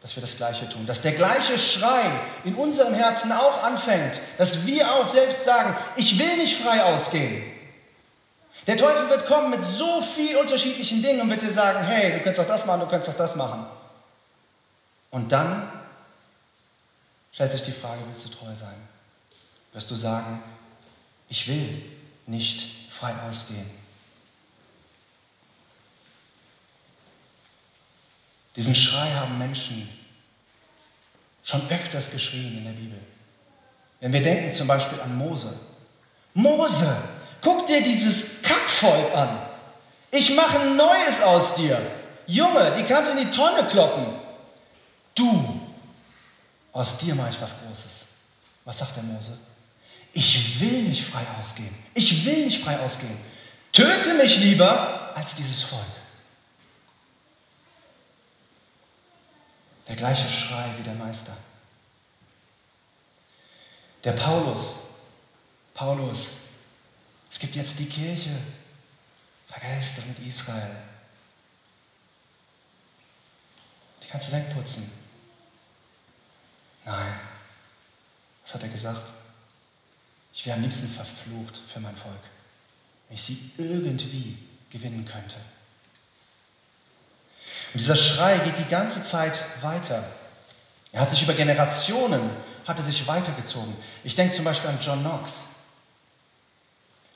dass 0.01 0.15
wir 0.15 0.21
das 0.21 0.37
Gleiche 0.37 0.67
tun. 0.69 0.85
Dass 0.85 1.01
der 1.01 1.13
gleiche 1.13 1.57
Schrei 1.57 2.03
in 2.43 2.55
unserem 2.55 2.93
Herzen 2.93 3.31
auch 3.31 3.63
anfängt. 3.63 4.21
Dass 4.37 4.65
wir 4.65 4.93
auch 4.93 5.07
selbst 5.07 5.43
sagen, 5.43 5.75
ich 5.95 6.17
will 6.19 6.37
nicht 6.37 6.61
frei 6.61 6.83
ausgehen. 6.83 7.52
Der 8.67 8.77
Teufel 8.77 9.09
wird 9.09 9.25
kommen 9.25 9.49
mit 9.49 9.63
so 9.63 10.01
vielen 10.01 10.37
unterschiedlichen 10.37 11.01
Dingen 11.01 11.21
und 11.21 11.29
wird 11.29 11.41
dir 11.41 11.51
sagen, 11.51 11.83
hey, 11.85 12.13
du 12.13 12.23
kannst 12.23 12.39
doch 12.39 12.47
das 12.47 12.65
machen, 12.65 12.81
du 12.81 12.87
kannst 12.87 13.09
doch 13.09 13.17
das 13.17 13.35
machen. 13.35 13.65
Und 15.11 15.31
dann 15.31 15.69
stellt 17.31 17.51
sich 17.51 17.63
die 17.63 17.71
Frage, 17.71 18.01
willst 18.07 18.25
du 18.25 18.29
treu 18.29 18.55
sein? 18.55 18.75
Wirst 19.73 19.91
du 19.91 19.95
sagen, 19.95 20.41
ich 21.27 21.47
will 21.47 21.83
nicht 22.25 22.91
frei 22.91 23.13
ausgehen. 23.27 23.69
Diesen 28.55 28.75
Schrei 28.75 29.11
haben 29.11 29.37
Menschen 29.37 29.89
schon 31.43 31.67
öfters 31.69 32.11
geschrien 32.11 32.59
in 32.59 32.65
der 32.65 32.71
Bibel. 32.71 32.99
Wenn 33.99 34.13
wir 34.13 34.21
denken 34.21 34.53
zum 34.53 34.67
Beispiel 34.67 35.01
an 35.01 35.17
Mose. 35.17 35.53
Mose, 36.33 36.95
Guck 37.43 37.67
dir 37.67 37.83
dieses 37.83 38.32
Kackvolk 38.73 39.15
an. 39.15 39.39
Ich 40.11 40.35
mache 40.35 40.59
ein 40.59 40.75
Neues 40.75 41.21
aus 41.21 41.55
dir. 41.55 41.79
Junge, 42.27 42.75
die 42.77 42.83
kannst 42.83 43.13
du 43.13 43.17
in 43.17 43.27
die 43.29 43.35
Tonne 43.35 43.67
kloppen. 43.67 44.07
Du, 45.15 45.61
aus 46.71 46.97
dir 46.97 47.15
mache 47.15 47.31
ich 47.31 47.41
was 47.41 47.51
Großes. 47.51 48.05
Was 48.65 48.77
sagt 48.77 48.95
der 48.95 49.03
Mose? 49.03 49.37
Ich 50.13 50.59
will 50.59 50.83
nicht 50.83 51.05
frei 51.05 51.25
ausgehen. 51.39 51.75
Ich 51.93 52.23
will 52.25 52.45
nicht 52.45 52.63
frei 52.63 52.79
ausgehen. 52.79 53.17
Töte 53.71 54.13
mich 54.13 54.37
lieber 54.37 55.11
als 55.15 55.35
dieses 55.35 55.63
Volk. 55.63 55.81
Der 59.87 59.95
gleiche 59.95 60.29
Schrei 60.29 60.69
wie 60.77 60.83
der 60.83 60.93
Meister. 60.93 61.35
Der 64.03 64.13
Paulus, 64.13 64.75
Paulus, 65.73 66.31
es 67.29 67.39
gibt 67.39 67.55
jetzt 67.55 67.79
die 67.79 67.87
Kirche. 67.87 68.29
Vergesst 69.53 69.97
das 69.97 70.05
mit 70.05 70.19
Israel. 70.19 70.75
Die 74.01 74.07
kannst 74.07 74.29
du 74.29 74.31
wegputzen. 74.33 74.91
Nein. 76.85 77.19
Was 78.43 78.55
hat 78.55 78.63
er 78.63 78.69
gesagt? 78.69 79.11
Ich 80.33 80.45
wäre 80.45 80.57
am 80.57 80.63
liebsten 80.63 80.87
verflucht 80.87 81.61
für 81.71 81.79
mein 81.79 81.95
Volk, 81.95 82.19
wenn 83.07 83.15
ich 83.15 83.23
sie 83.23 83.51
irgendwie 83.57 84.37
gewinnen 84.71 85.05
könnte. 85.05 85.35
Und 87.73 87.79
dieser 87.79 87.95
Schrei 87.95 88.39
geht 88.39 88.57
die 88.57 88.69
ganze 88.69 89.03
Zeit 89.03 89.37
weiter. 89.61 90.03
Er 90.91 91.01
hat 91.01 91.11
sich 91.11 91.21
über 91.23 91.33
Generationen, 91.33 92.29
hatte 92.65 92.81
sich 92.81 93.05
weitergezogen. 93.07 93.75
Ich 94.03 94.15
denke 94.15 94.35
zum 94.35 94.45
Beispiel 94.45 94.71
an 94.71 94.79
John 94.81 95.01
Knox. 95.01 95.45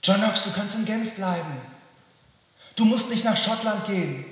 John 0.04 0.18
Knox, 0.18 0.44
du 0.44 0.52
kannst 0.52 0.76
in 0.76 0.86
Genf 0.86 1.16
bleiben. 1.16 1.77
Du 2.78 2.86
musst 2.86 3.10
nicht 3.10 3.26
nach 3.26 3.36
Schottland 3.36 3.86
gehen. 3.88 4.24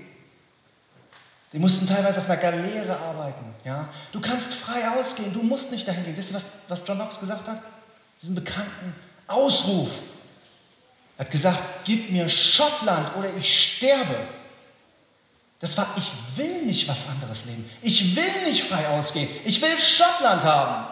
Die 1.51 1.57
mussten 1.57 1.87
teilweise 1.87 2.19
auf 2.19 2.29
einer 2.29 2.39
Galeere 2.39 2.95
arbeiten. 2.95 3.55
Ja? 3.63 3.89
Du 4.11 4.21
kannst 4.21 4.53
frei 4.53 4.87
ausgehen, 4.89 5.33
du 5.33 5.41
musst 5.41 5.71
nicht 5.71 5.87
dahin 5.87 6.05
gehen. 6.05 6.15
Wisst 6.15 6.29
ihr, 6.29 6.35
was, 6.35 6.51
was 6.67 6.83
John 6.87 6.97
Knox 6.97 7.19
gesagt 7.19 7.47
hat? 7.47 7.61
Diesen 8.21 8.35
bekannten 8.35 8.93
Ausruf. 9.27 9.89
Er 11.17 11.25
hat 11.25 11.31
gesagt, 11.31 11.63
gib 11.85 12.11
mir 12.11 12.29
Schottland 12.29 13.15
oder 13.15 13.33
ich 13.35 13.77
sterbe. 13.77 14.15
Das 15.59 15.75
war, 15.75 15.87
ich 15.97 16.11
will 16.37 16.65
nicht 16.65 16.87
was 16.87 17.07
anderes 17.09 17.45
leben. 17.45 17.67
Ich 17.81 18.15
will 18.15 18.43
nicht 18.45 18.63
frei 18.63 18.87
ausgehen. 18.89 19.27
Ich 19.43 19.59
will 19.59 19.79
Schottland 19.79 20.43
haben. 20.43 20.85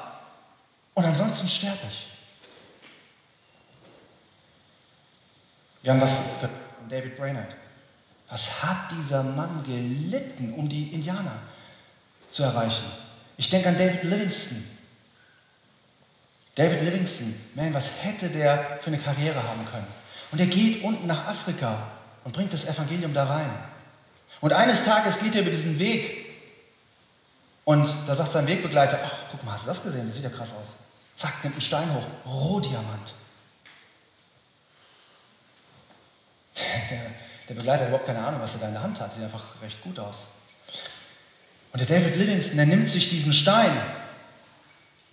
Und 0.95 1.05
ansonsten 1.05 1.47
sterbe 1.47 1.77
ich. 1.87 2.07
Wir 5.83 5.91
haben 5.91 6.01
was 6.01 6.17
David 6.93 7.15
Brainerd. 7.15 7.55
Was 8.29 8.63
hat 8.63 8.91
dieser 8.91 9.23
Mann 9.23 9.63
gelitten, 9.65 10.53
um 10.53 10.69
die 10.69 10.93
Indianer 10.93 11.39
zu 12.29 12.43
erreichen? 12.43 12.85
Ich 13.35 13.49
denke 13.49 13.69
an 13.69 13.77
David 13.77 14.03
Livingston. 14.03 14.63
David 16.53 16.81
Livingston, 16.81 17.33
man, 17.55 17.73
was 17.73 17.89
hätte 18.03 18.29
der 18.29 18.77
für 18.81 18.87
eine 18.87 18.99
Karriere 18.99 19.41
haben 19.41 19.65
können? 19.71 19.87
Und 20.31 20.39
er 20.39 20.45
geht 20.45 20.83
unten 20.83 21.07
nach 21.07 21.27
Afrika 21.27 21.87
und 22.23 22.35
bringt 22.35 22.53
das 22.53 22.65
Evangelium 22.65 23.13
da 23.13 23.25
rein. 23.25 23.49
Und 24.39 24.53
eines 24.53 24.85
Tages 24.85 25.19
geht 25.19 25.33
er 25.33 25.41
über 25.41 25.49
diesen 25.49 25.79
Weg 25.79 26.27
und 27.65 27.89
da 28.05 28.13
sagt 28.13 28.33
sein 28.33 28.45
Wegbegleiter, 28.45 28.99
ach, 29.03 29.13
guck 29.31 29.43
mal, 29.43 29.53
hast 29.53 29.63
du 29.63 29.69
das 29.69 29.81
gesehen? 29.81 30.05
Das 30.05 30.15
sieht 30.15 30.25
ja 30.25 30.29
krass 30.29 30.51
aus. 30.61 30.75
Zack, 31.15 31.43
nimmt 31.43 31.55
einen 31.55 31.61
Stein 31.61 31.91
hoch, 31.91 32.05
Rohdiamant. 32.25 33.13
Der, 36.55 36.99
der 37.49 37.55
Begleiter 37.55 37.81
hat 37.81 37.89
überhaupt 37.89 38.05
keine 38.05 38.25
Ahnung, 38.25 38.41
was 38.41 38.53
er 38.55 38.61
da 38.61 38.67
in 38.67 38.73
der 38.73 38.83
Hand 38.83 38.99
hat. 38.99 39.13
Sieht 39.13 39.23
einfach 39.23 39.61
recht 39.61 39.81
gut 39.81 39.99
aus. 39.99 40.25
Und 41.71 41.79
der 41.79 41.87
David 41.87 42.15
Livingston, 42.15 42.57
der 42.57 42.67
nimmt 42.67 42.87
sich 42.87 43.09
diesen 43.09 43.33
Stein 43.33 43.71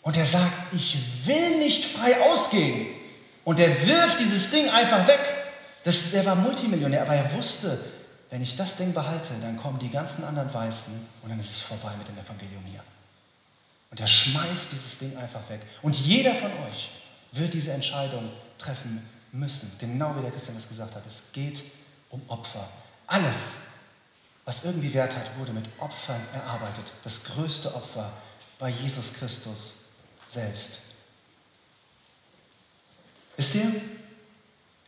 und 0.02 0.16
er 0.16 0.26
sagt, 0.26 0.52
ich 0.72 0.96
will 1.24 1.58
nicht 1.58 1.84
frei 1.84 2.20
ausgehen. 2.20 2.88
Und 3.44 3.58
er 3.58 3.86
wirft 3.86 4.20
dieses 4.20 4.50
Ding 4.50 4.68
einfach 4.68 5.06
weg. 5.06 5.20
Das, 5.84 6.10
der 6.10 6.24
war 6.26 6.34
Multimillionär, 6.34 7.02
aber 7.02 7.14
er 7.14 7.32
wusste, 7.34 7.78
wenn 8.30 8.42
ich 8.42 8.56
das 8.56 8.76
Ding 8.76 8.92
behalte, 8.92 9.32
dann 9.40 9.56
kommen 9.56 9.78
die 9.78 9.90
ganzen 9.90 10.24
anderen 10.24 10.52
Weißen 10.52 10.92
und 11.22 11.30
dann 11.30 11.40
ist 11.40 11.50
es 11.50 11.60
vorbei 11.60 11.90
mit 11.98 12.06
dem 12.06 12.18
Evangelium 12.18 12.62
hier. 12.64 12.82
Und 13.90 13.98
er 13.98 14.06
schmeißt 14.06 14.70
dieses 14.70 14.98
Ding 14.98 15.16
einfach 15.16 15.48
weg. 15.48 15.60
Und 15.82 15.96
jeder 15.96 16.34
von 16.34 16.50
euch 16.66 16.90
wird 17.32 17.54
diese 17.54 17.72
Entscheidung 17.72 18.30
treffen 18.58 19.02
müssen. 19.32 19.72
Genau 19.78 20.16
wie 20.16 20.22
der 20.22 20.30
Christian 20.30 20.56
es 20.56 20.68
gesagt 20.68 20.94
hat. 20.94 21.06
Es 21.06 21.22
geht 21.32 21.62
um 22.10 22.22
Opfer. 22.28 22.68
Alles, 23.06 23.36
was 24.44 24.64
irgendwie 24.64 24.92
Wert 24.92 25.16
hat, 25.16 25.36
wurde 25.38 25.52
mit 25.52 25.66
Opfern 25.78 26.20
erarbeitet. 26.32 26.92
Das 27.04 27.24
größte 27.24 27.74
Opfer 27.74 28.12
bei 28.58 28.68
Jesus 28.68 29.12
Christus 29.14 29.74
selbst. 30.28 30.80
Wisst 33.36 33.54
ihr, 33.54 33.72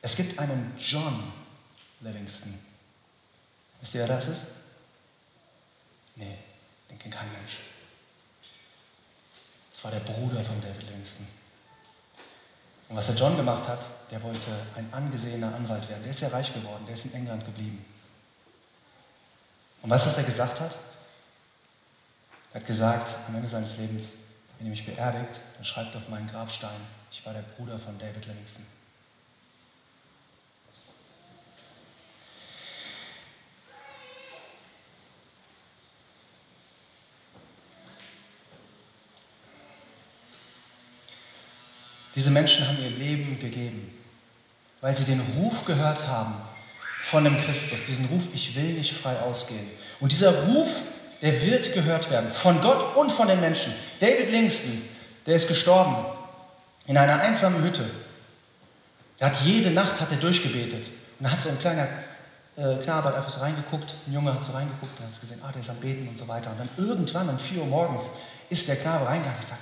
es 0.03 0.17
gibt 0.17 0.39
einen 0.39 0.75
John 0.79 1.33
Livingston. 2.01 2.59
Wisst 3.81 3.95
ihr, 3.95 4.01
wer 4.01 4.09
das 4.09 4.29
ist? 4.29 4.45
Nee, 6.17 6.39
den 6.91 6.99
kennt 6.99 7.15
kein 7.15 7.33
Mensch. 7.33 7.59
Das 9.73 9.85
war 9.85 9.91
der 9.91 10.01
Bruder 10.01 10.45
von 10.45 10.61
David 10.61 10.83
Livingston. 10.83 11.27
Und 12.93 12.99
was 12.99 13.07
der 13.07 13.15
John 13.15 13.35
gemacht 13.39 13.67
hat, 13.67 13.79
der 14.11 14.23
wollte 14.23 14.51
ein 14.77 14.87
angesehener 14.93 15.55
Anwalt 15.55 15.89
werden. 15.89 16.03
Der 16.03 16.11
ist 16.11 16.21
ja 16.21 16.29
reich 16.29 16.53
geworden, 16.53 16.85
der 16.85 16.93
ist 16.93 17.07
in 17.07 17.15
England 17.15 17.43
geblieben. 17.43 17.83
Und 19.81 19.89
weißt 19.89 20.05
du, 20.05 20.11
was 20.11 20.19
er 20.19 20.25
gesagt 20.25 20.61
hat? 20.61 20.77
Er 22.53 22.61
hat 22.61 22.67
gesagt, 22.67 23.15
am 23.27 23.35
Ende 23.35 23.49
seines 23.49 23.79
Lebens, 23.79 24.13
wenn 24.59 24.67
ihr 24.67 24.73
mich 24.73 24.85
beerdigt, 24.85 25.41
dann 25.57 25.65
schreibt 25.65 25.97
auf 25.97 26.07
meinen 26.11 26.29
Grabstein, 26.29 26.83
ich 27.11 27.25
war 27.25 27.33
der 27.33 27.41
Bruder 27.41 27.79
von 27.79 27.99
David 27.99 28.27
Livingston. 28.27 28.67
Diese 42.15 42.31
Menschen 42.31 42.67
haben 42.67 42.79
ihr 42.83 42.91
Leben 42.91 43.41
gegeben, 43.41 43.93
weil 44.81 44.97
sie 44.97 45.05
den 45.05 45.21
Ruf 45.37 45.65
gehört 45.65 46.07
haben 46.07 46.35
von 47.05 47.25
dem 47.25 47.37
Christus, 47.45 47.85
diesen 47.87 48.07
Ruf, 48.07 48.25
ich 48.35 48.55
will 48.55 48.75
nicht 48.75 48.95
frei 48.95 49.19
ausgehen. 49.21 49.67
Und 50.01 50.13
dieser 50.13 50.45
Ruf, 50.45 50.69
der 51.21 51.41
wird 51.43 51.73
gehört 51.73 52.11
werden, 52.11 52.31
von 52.31 52.61
Gott 52.61 52.97
und 52.97 53.11
von 53.11 53.29
den 53.29 53.41
Menschen. 53.41 53.73
David 54.01 54.31
Livingston, 54.31 54.83
der 55.27 55.37
ist 55.37 55.49
gestorben 55.49 55.97
in 56.87 56.97
einer 56.97 57.21
einsamen 57.21 57.63
Hütte. 57.63 57.89
Er 59.19 59.29
hat 59.29 59.37
jede 59.43 59.71
Nacht 59.71 60.01
hat 60.01 60.11
er 60.11 60.19
durchgebetet. 60.19 60.89
Und 61.19 61.25
da 61.25 61.31
hat 61.31 61.41
so 61.41 61.49
ein 61.49 61.59
kleiner 61.59 61.87
äh, 62.57 62.77
Knabe 62.83 63.09
hat 63.09 63.17
einfach 63.17 63.33
so 63.33 63.41
reingeguckt, 63.41 63.95
ein 64.07 64.13
Junge 64.13 64.35
hat 64.35 64.45
so 64.45 64.53
reingeguckt, 64.53 64.99
und 64.99 65.07
hat 65.07 65.21
gesehen, 65.21 65.41
ah, 65.43 65.53
der 65.53 65.61
ist 65.61 65.71
am 65.71 65.77
Beten 65.77 66.09
und 66.09 66.19
so 66.19 66.27
weiter. 66.29 66.51
Und 66.51 66.59
dann 66.59 66.69
irgendwann 66.77 67.29
um 67.29 67.39
4 67.39 67.61
Uhr 67.61 67.67
morgens 67.67 68.11
ist 68.51 68.69
der 68.69 68.77
Knabe 68.77 69.07
reingegangen 69.07 69.37
und 69.37 69.43
gesagt, 69.43 69.61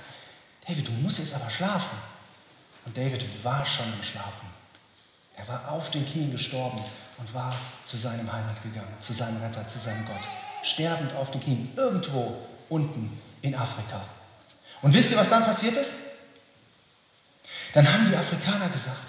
David, 0.67 0.87
du 0.87 0.91
musst 0.93 1.19
jetzt 1.19 1.33
aber 1.33 1.49
schlafen. 1.49 1.97
Und 2.85 2.97
David 2.97 3.25
war 3.43 3.65
schon 3.65 3.91
im 3.93 4.03
Schlafen. 4.03 4.49
Er 5.37 5.47
war 5.47 5.71
auf 5.71 5.91
den 5.91 6.05
Knien 6.05 6.31
gestorben 6.31 6.81
und 7.17 7.33
war 7.33 7.55
zu 7.83 7.97
seinem 7.97 8.31
Heiland 8.31 8.61
gegangen, 8.63 8.93
zu 8.99 9.13
seinem 9.13 9.41
Retter, 9.41 9.67
zu 9.67 9.79
seinem 9.79 10.05
Gott. 10.05 10.21
Sterbend 10.63 11.13
auf 11.15 11.31
den 11.31 11.41
Knien, 11.41 11.71
irgendwo 11.75 12.37
unten 12.69 13.19
in 13.41 13.55
Afrika. 13.55 14.01
Und 14.81 14.93
wisst 14.93 15.11
ihr, 15.11 15.17
was 15.17 15.29
dann 15.29 15.43
passiert 15.43 15.77
ist? 15.77 15.93
Dann 17.73 17.91
haben 17.91 18.09
die 18.09 18.15
Afrikaner 18.15 18.69
gesagt, 18.69 19.07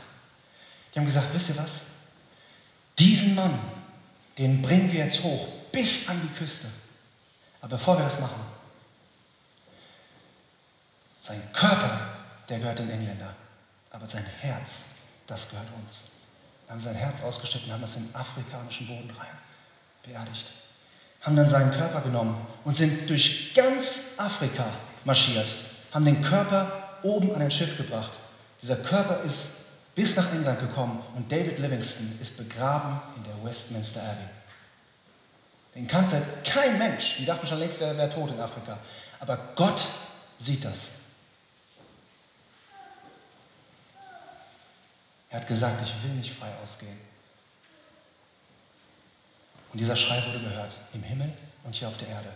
die 0.95 0.99
haben 0.99 1.07
gesagt, 1.07 1.33
wisst 1.33 1.49
ihr 1.51 1.57
was? 1.57 1.73
Diesen 2.99 3.35
Mann, 3.35 3.59
den 4.39 4.63
bringen 4.63 4.93
wir 4.93 5.05
jetzt 5.05 5.23
hoch 5.23 5.49
bis 5.73 6.09
an 6.09 6.21
die 6.23 6.39
Küste. 6.39 6.69
Aber 7.61 7.77
bevor 7.77 7.97
wir 7.99 8.05
das 8.05 8.21
machen, 8.21 8.41
sein 11.23 11.43
Körper, 11.53 12.01
der 12.49 12.59
gehört 12.59 12.79
den 12.79 12.91
Engländern. 12.91 13.35
Aber 13.93 14.07
sein 14.07 14.25
Herz, 14.41 14.87
das 15.27 15.51
gehört 15.51 15.69
uns. 15.83 16.07
Wir 16.67 16.73
haben 16.73 16.81
sein 16.81 16.95
Herz 16.95 17.23
ausgeschnitten, 17.23 17.71
haben 17.71 17.83
das 17.83 17.97
in 17.97 18.09
afrikanischen 18.15 18.87
Boden 18.87 19.11
rein 19.11 19.39
beerdigt. 20.03 20.47
Haben 21.21 21.37
dann 21.37 21.49
seinen 21.49 21.71
Körper 21.71 22.01
genommen 22.01 22.47
und 22.65 22.77
sind 22.77 23.09
durch 23.09 23.53
ganz 23.55 24.15
Afrika 24.17 24.67
marschiert. 25.05 25.47
Haben 25.93 26.07
den 26.07 26.23
Körper 26.23 26.99
oben 27.03 27.35
an 27.35 27.43
ein 27.43 27.51
Schiff 27.51 27.77
gebracht. 27.77 28.11
Dieser 28.61 28.77
Körper 28.77 29.23
ist 29.23 29.47
bis 29.95 30.17
nach 30.17 30.33
England 30.33 30.61
gekommen 30.61 31.03
und 31.15 31.31
David 31.31 31.59
Livingston 31.59 32.19
ist 32.21 32.37
begraben 32.37 33.01
in 33.17 33.25
der 33.25 33.45
Westminster 33.45 34.01
Abbey. 34.01 34.29
Den 35.75 35.87
kannte 35.87 36.23
kein 36.45 36.79
Mensch. 36.79 37.17
Die 37.19 37.27
dachten 37.27 37.47
schon 37.47 37.59
längst, 37.59 37.79
wer 37.81 37.97
wäre 37.97 38.11
tot 38.11 38.31
in 38.31 38.41
Afrika. 38.41 38.79
Aber 39.21 39.39
Gott 39.55 39.87
sieht 40.39 40.65
das. 40.65 40.89
Er 45.33 45.41
hat 45.41 45.49
gesagt, 45.49 45.81
ich 45.83 46.03
will 46.03 46.11
nicht 46.11 46.33
frei 46.33 46.53
ausgehen. 46.63 46.99
Und 49.73 49.79
dieser 49.79 49.97
Schrei 49.97 50.23
wurde 50.27 50.41
gehört, 50.41 50.73
im 50.93 51.03
Himmel 51.03 51.33
und 51.65 51.75
hier 51.75 51.89
auf 51.89 51.97
der 51.97 52.09
Erde. 52.09 52.29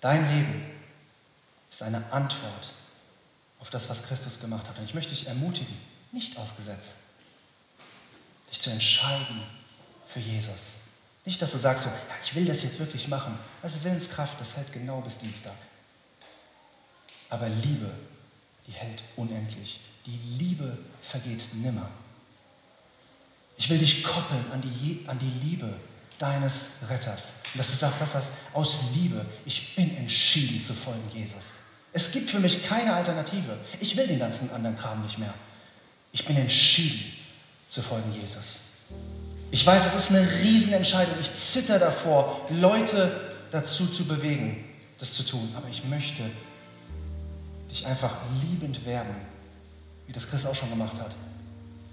Dein 0.00 0.26
Leben 0.34 0.64
ist 1.70 1.82
eine 1.82 2.02
Antwort 2.10 2.72
auf 3.60 3.68
das, 3.68 3.90
was 3.90 4.02
Christus 4.02 4.40
gemacht 4.40 4.66
hat. 4.66 4.78
Und 4.78 4.84
ich 4.84 4.94
möchte 4.94 5.10
dich 5.10 5.26
ermutigen, 5.26 5.76
nicht 6.10 6.38
aus 6.38 6.48
Gesetz, 6.56 6.94
dich 8.50 8.62
zu 8.62 8.70
entscheiden 8.70 9.42
für 10.06 10.20
Jesus. 10.20 10.76
Nicht, 11.26 11.42
dass 11.42 11.52
du 11.52 11.58
sagst, 11.58 11.84
so, 11.84 11.90
ja, 11.90 12.14
ich 12.22 12.34
will 12.34 12.46
das 12.46 12.62
jetzt 12.62 12.78
wirklich 12.78 13.06
machen. 13.08 13.38
Also 13.62 13.84
Willenskraft, 13.84 14.40
das 14.40 14.56
hält 14.56 14.72
genau 14.72 15.02
bis 15.02 15.18
Dienstag. 15.18 15.56
Aber 17.28 17.50
Liebe, 17.50 17.90
die 18.66 18.72
hält 18.72 19.02
unendlich. 19.16 19.80
Die 20.08 20.44
Liebe 20.44 20.78
vergeht 21.02 21.42
nimmer. 21.54 21.88
Ich 23.58 23.68
will 23.68 23.78
dich 23.78 24.02
koppeln 24.02 24.44
an 24.52 24.62
die, 24.62 25.04
an 25.06 25.18
die 25.18 25.46
Liebe 25.46 25.68
deines 26.18 26.68
Retters. 26.88 27.32
Und 27.52 27.58
dass 27.58 27.70
du 27.70 27.76
sagst, 27.76 28.00
was 28.00 28.12
das 28.12 28.24
aus 28.54 28.80
Liebe, 28.94 29.26
ich 29.44 29.74
bin 29.74 29.94
entschieden 29.96 30.62
zu 30.62 30.72
folgen 30.72 31.10
Jesus. 31.14 31.58
Es 31.92 32.10
gibt 32.10 32.30
für 32.30 32.40
mich 32.40 32.62
keine 32.62 32.94
Alternative. 32.94 33.58
Ich 33.80 33.96
will 33.96 34.06
den 34.06 34.18
ganzen 34.18 34.50
anderen 34.50 34.76
Kram 34.76 35.02
nicht 35.02 35.18
mehr. 35.18 35.34
Ich 36.12 36.24
bin 36.24 36.36
entschieden 36.36 37.12
zu 37.68 37.82
folgen 37.82 38.14
Jesus. 38.14 38.60
Ich 39.50 39.66
weiß, 39.66 39.86
es 39.86 39.94
ist 39.94 40.10
eine 40.10 40.30
Riesenentscheidung. 40.40 41.14
Ich 41.20 41.34
zitter 41.34 41.78
davor, 41.78 42.46
Leute 42.50 43.34
dazu 43.50 43.86
zu 43.86 44.06
bewegen, 44.06 44.64
das 44.98 45.12
zu 45.12 45.22
tun. 45.22 45.52
Aber 45.56 45.68
ich 45.68 45.84
möchte 45.84 46.22
dich 47.70 47.86
einfach 47.86 48.16
liebend 48.42 48.84
werden, 48.86 49.14
wie 50.08 50.12
das 50.12 50.28
Christ 50.28 50.46
auch 50.46 50.54
schon 50.54 50.70
gemacht 50.70 50.98
hat, 50.98 51.14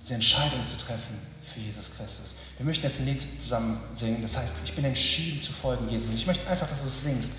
diese 0.01 0.15
Entscheidung 0.15 0.61
zu 0.67 0.77
treffen 0.77 1.19
für 1.43 1.59
Jesus 1.59 1.91
Christus. 1.95 2.35
Wir 2.57 2.65
möchten 2.65 2.85
jetzt 2.85 2.99
ein 2.99 3.05
Lied 3.05 3.21
zusammen 3.41 3.77
singen, 3.93 4.21
das 4.21 4.35
heißt, 4.35 4.55
ich 4.63 4.73
bin 4.73 4.85
entschieden 4.85 5.41
zu 5.41 5.51
folgen 5.51 5.87
Jesus. 5.89 6.07
Ich 6.15 6.25
möchte 6.25 6.47
einfach, 6.47 6.67
dass 6.67 6.81
du 6.81 6.87
es 6.87 7.01
singst 7.03 7.31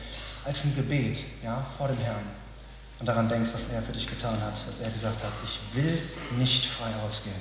als 0.45 0.65
ein 0.65 0.77
Gebet 0.77 1.19
ja, 1.43 1.65
vor 1.77 1.89
dem 1.89 1.99
Herrn 1.99 2.23
und 2.99 3.07
daran 3.07 3.29
denkst, 3.29 3.51
was 3.53 3.69
er 3.69 3.83
für 3.83 3.93
dich 3.93 4.07
getan 4.07 4.41
hat, 4.41 4.55
dass 4.67 4.81
er 4.81 4.91
gesagt 4.91 5.23
hat, 5.25 5.33
ich 5.45 5.77
will 5.77 5.99
nicht 6.39 6.67
frei 6.67 6.95
ausgehen. 7.05 7.37